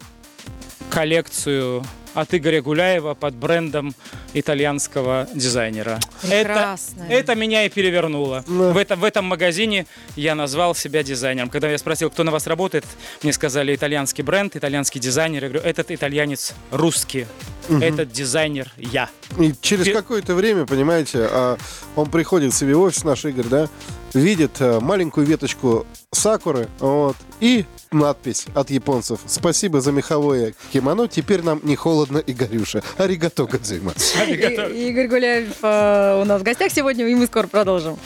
[0.90, 1.84] коллекцию
[2.16, 3.94] от Игоря Гуляева под брендом
[4.34, 6.00] итальянского дизайнера.
[6.22, 7.04] Прекрасно.
[7.04, 8.44] Это, это меня и перевернуло.
[8.48, 9.86] В, этом, в этом магазине
[10.16, 11.50] я назвал себя дизайнером.
[11.50, 12.86] Когда я спросил, кто на вас работает,
[13.22, 15.44] мне сказали итальянский бренд, итальянский дизайнер.
[15.44, 17.28] Я говорю, этот итальянец русский,
[17.70, 19.10] этот дизайнер я.
[19.40, 21.58] И через какое-то время, понимаете, а,
[21.96, 23.70] он приходит к себе в офис, наш Игорь, да,
[24.14, 29.20] видит а, маленькую веточку сакуры, вот, и надпись от японцев.
[29.26, 32.84] Спасибо за меховое кимоно, теперь нам не холодно и горюша.
[32.98, 34.16] Аригато годзимас.
[34.28, 37.98] И- Игорь Гуляев э, у нас в гостях сегодня, и мы скоро продолжим.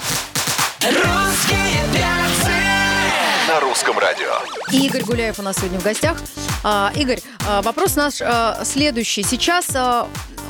[0.82, 1.32] На
[3.70, 4.32] русском радио.
[4.72, 6.18] Игорь Гуляев у нас сегодня в гостях.
[6.64, 9.22] А, Игорь, а, вопрос наш а, следующий.
[9.22, 10.08] Сейчас а,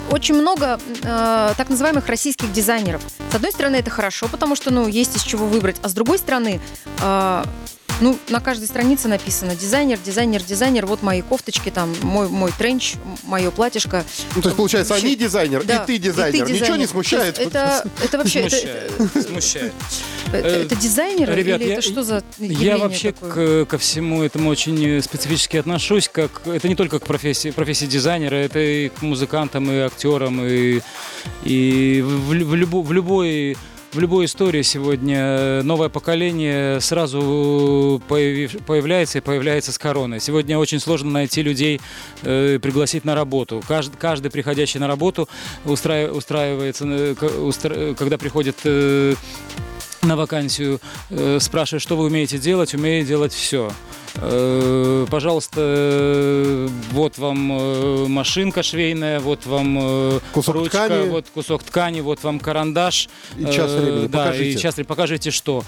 [0.10, 3.02] очень много а, так называемых российских дизайнеров.
[3.30, 5.76] С одной стороны, это хорошо, потому что ну, есть из чего выбрать.
[5.84, 6.62] А с другой стороны,
[7.02, 7.44] а,
[8.02, 10.86] ну, на каждой странице написано дизайнер, дизайнер, дизайнер.
[10.86, 14.04] Вот мои кофточки, там, мой, мой тренч, мое платьишко.
[14.36, 16.44] Ну, то есть, получается, они дизайнер, Да, и ты дизайнер.
[16.44, 16.78] Ничего дизайнер.
[16.80, 17.40] не смущает?
[17.40, 18.40] Это, это вообще...
[18.42, 18.92] это- Смущает.
[19.28, 19.74] Смущает.
[20.32, 23.66] Это, это дизайнеры Ребят, или я- это что за Я вообще такое?
[23.66, 26.08] к- ко всему этому очень э, специфически отношусь.
[26.08, 30.82] Как, это не только к профессии, профессии дизайнера, это и к музыкантам, и актерам, и,
[31.44, 33.58] и в, в любо- в любой
[33.92, 40.20] в любой истории сегодня новое поколение сразу появив- появляется и появляется с короной.
[40.20, 41.82] Сегодня очень сложно найти людей,
[42.22, 43.64] э, пригласить на работу.
[43.68, 45.28] Кажд- каждый, приходящий на работу,
[45.66, 49.16] устраив- устраивается, э, устра- э, когда приходит э,
[50.04, 50.80] на вакансию,
[51.10, 53.72] э, спрашивает, что вы умеете делать, умею делать все.
[54.16, 61.10] Э, пожалуйста, э, вот вам э, машинка швейная, вот вам Кусок ручка, ткани.
[61.10, 63.10] вот кусок ткани, вот вам карандаш.
[63.38, 64.08] И час времени.
[64.08, 64.50] Да, Покажите.
[64.52, 64.76] и час.
[64.88, 65.64] Покажите, что.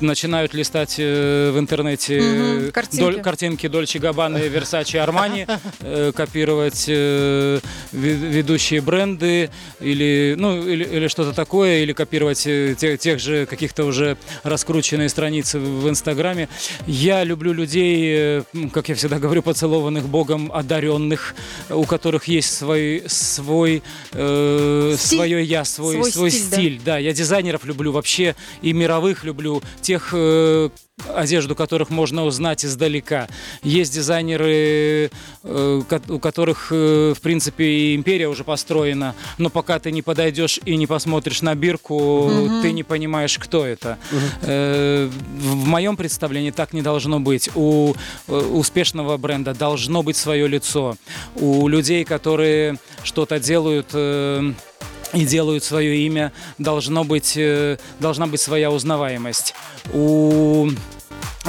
[0.00, 3.02] Начинают листать в интернете э, картинки.
[3.02, 5.46] доль- картинки Дольче Габбана и Версачи Армани,
[6.14, 7.60] копировать ве-
[7.92, 13.84] ведущие бренды или, ну, или, или что-то такое, или копировать э, те- тех же каких-то
[13.84, 16.48] уже раскрученные страницы в Инстаграме.
[16.86, 21.34] Я люблю людей, э, как я всегда говорю, поцелованных Богом, одаренных,
[21.70, 25.16] у которых есть свой, свой, э, Стиль.
[25.16, 26.56] свое я, свой, Свой свой стиль, да.
[26.56, 26.80] стиль.
[26.84, 30.68] Да, я дизайнеров люблю вообще и мировых люблю, тех, э,
[31.14, 33.28] одежду которых можно узнать издалека.
[33.62, 35.10] Есть дизайнеры,
[35.42, 40.60] э, у которых, э, в принципе, и империя уже построена, но пока ты не подойдешь
[40.64, 42.30] и не посмотришь на бирку,
[42.62, 43.98] ты не понимаешь, кто это.
[44.42, 45.08] Э,
[45.42, 47.50] В моем представлении так не должно быть.
[47.54, 47.94] У
[48.28, 50.96] успешного бренда должно быть свое лицо.
[51.36, 53.94] У людей, которые что-то делают...
[55.12, 59.54] и делают свое имя, должно быть, э, должна быть своя узнаваемость.
[59.92, 60.70] У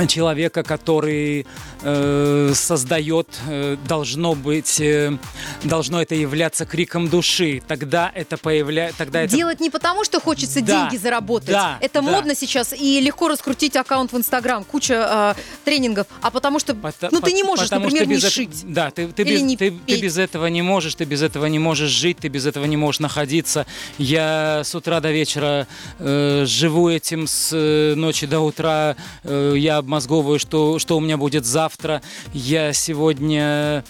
[0.08, 1.46] человека, который
[1.82, 5.18] э, создает, э, должно быть, э,
[5.64, 7.62] должно это являться криком души.
[7.68, 11.50] Тогда это появляется, тогда это Делать не потому, что хочется Да, деньги заработать.
[11.50, 12.12] да, Это да.
[12.12, 16.08] модно сейчас и легко раскрутить аккаунт в Инстаграм, куча э, тренингов.
[16.22, 18.74] А потому что, Пото- ну, ты не можешь, потому например, не без эт- шить.
[18.74, 20.02] Да, ты, ты, Или без, не ты, ты петь.
[20.04, 23.00] без этого не можешь, ты без этого не можешь жить, ты без этого не можешь
[23.00, 23.66] находиться.
[24.00, 25.68] Я с утра до вечера
[26.00, 28.96] э, живу этим с э, ночи до утра.
[29.24, 32.02] Э, я обмозговываю, что, что у меня будет завтра.
[32.34, 33.84] Я сегодня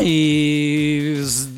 [0.00, 1.48] и з-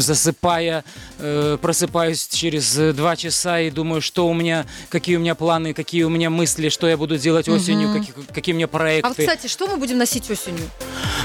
[0.00, 0.84] засыпая,
[1.18, 5.74] э, просыпаюсь через э, два часа и думаю, что у меня, какие у меня планы,
[5.74, 9.06] какие у меня мысли, что я буду делать осенью, какие, какие у меня проекты.
[9.06, 10.68] А вот, кстати, что мы будем носить осенью?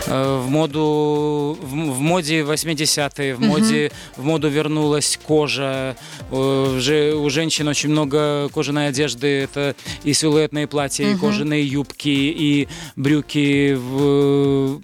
[0.08, 5.96] Э, в моду в, в моде 80-е в моде в моду вернулась кожа.
[6.32, 9.28] Э, же у женщин очень много кожаной одежды.
[9.28, 14.82] Это и силуэтные платья и кожаные юбки и брюки в,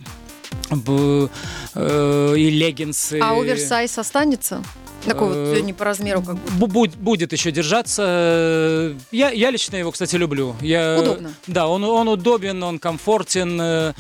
[0.70, 1.30] в-
[1.76, 4.64] э, и леггинсы А оверсайз останется?
[5.06, 6.66] Такой вот Э, э, не по размеру как бы.
[6.66, 8.96] Бу- будь- будет еще держаться.
[9.12, 10.56] Я, я лично его, кстати, люблю.
[10.62, 11.32] Я, Удобно.
[11.48, 13.94] Да, он, он удобен, он комфортен.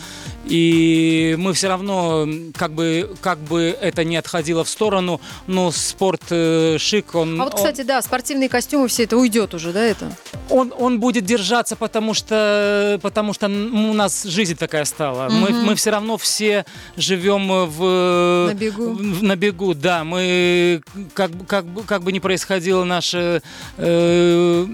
[0.47, 6.21] И мы все равно, как бы, как бы это не отходило в сторону, но спорт
[6.29, 10.11] э, шик, он, А вот, кстати, да, спортивные костюмы, все это уйдет уже, да, это?
[10.49, 15.29] он, он будет держаться, потому что, потому что у нас жизнь такая стала.
[15.29, 16.65] Мы, мы все равно все
[16.95, 18.47] живем в...
[18.47, 18.91] На бегу.
[18.93, 20.03] в- на бегу, да.
[20.03, 20.81] Мы,
[21.15, 23.41] как, бы- как, бы- как бы ни происходило наше...
[23.77, 24.67] э,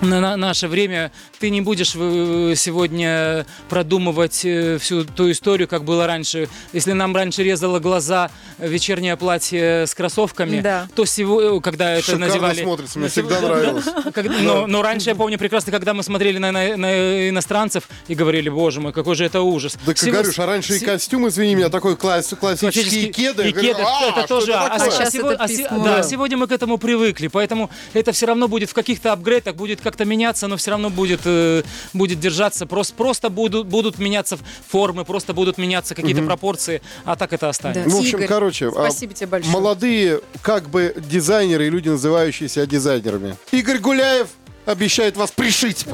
[0.00, 1.12] на наше время
[1.44, 6.48] ты не будешь э, сегодня продумывать э, всю ту историю, как было раньше.
[6.72, 10.88] Если нам раньше резало глаза вечернее платье с кроссовками, Да.
[10.94, 12.62] то сегодня, когда это Шикарно надевали...
[12.62, 13.84] смотрится, мне всегда нравилось.
[14.04, 14.10] Да.
[14.10, 18.14] Как- но, но раньше я помню прекрасно, когда мы смотрели на, на- на иностранцев и
[18.14, 19.76] говорили, боже мой, какой же это ужас.
[19.84, 23.50] Так, Сего- Гарюш, а раньше и костюм, извини меня, такой класс- Классические- кеды.
[23.50, 24.52] И кеды, «А, это тоже.
[24.52, 26.02] это а, такое?» а это а да, Да.
[26.02, 30.06] сегодня мы к этому привыкли, поэтому это все равно будет в каких-то апгрейдах, будет как-то
[30.06, 31.62] меняться, но все равно будет, э,
[31.92, 32.66] будет держаться.
[32.66, 37.88] Просто, просто будут, будут меняться формы, просто будут меняться какие-то пропорции, а так это останется.
[37.88, 39.52] В общем, Игорь, короче, а, спасибо тебе большое.
[39.52, 43.36] молодые как бы дизайнеры и люди, называющие себя дизайнерами.
[43.52, 44.28] Игорь Гуляев
[44.66, 45.86] обещает вас пришить.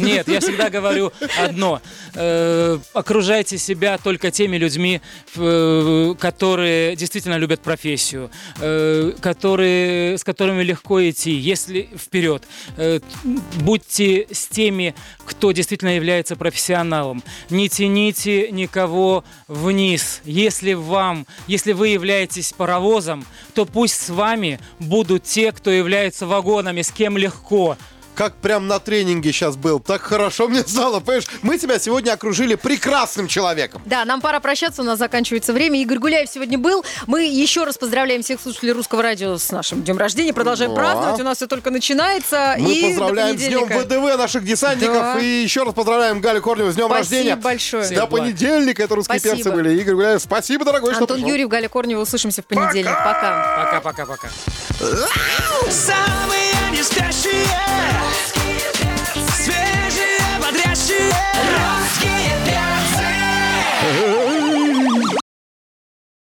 [0.00, 1.80] Нет, я всегда говорю одно.
[2.14, 5.00] Э, окружайте себя только теми людьми,
[5.36, 12.44] э, которые действительно любят профессию, э, которые, с которыми легко идти, если вперед.
[13.60, 17.22] Будьте с теми, кто действительно является профессионалом.
[17.50, 20.20] Не тяните никого вниз.
[20.24, 26.82] Если вам, если вы являетесь паровозом, то пусть с вами будут те, кто является вагонами,
[26.82, 27.76] с кем легко.
[28.14, 29.78] Как прям на тренинге сейчас был.
[29.78, 31.26] Так хорошо мне стало, понимаешь?
[31.42, 33.80] Мы тебя сегодня окружили прекрасным человеком.
[33.86, 35.80] Да, нам пора прощаться, у нас заканчивается время.
[35.80, 36.84] Игорь Гуляев сегодня был.
[37.06, 40.32] Мы еще раз поздравляем всех слушателей Русского радио с нашим днем рождения.
[40.32, 40.80] Продолжаем Да.
[40.80, 41.20] праздновать.
[41.20, 42.56] У нас все только начинается.
[42.58, 43.68] Мы и до поздравляем с днем.
[43.68, 44.96] ВДВ наших десантников.
[44.96, 45.18] Да.
[45.20, 47.36] И еще раз поздравляем Галю Корневу с днем Спасибо рождения.
[47.36, 47.82] большое.
[47.84, 48.20] До Всех благ.
[48.22, 49.36] понедельника это русские Спасибо.
[49.44, 49.80] перцы были.
[49.80, 51.28] Игорь Гуляев, спасибо, дорогой, что Антон пришел.
[51.30, 52.00] Юрьев, Галя Корнева.
[52.00, 52.86] Услышимся в понедельник.
[52.96, 53.80] Пока.
[53.80, 54.28] Пока-пока-пока.
[56.78, 57.32] This é.
[57.32, 58.27] yeah.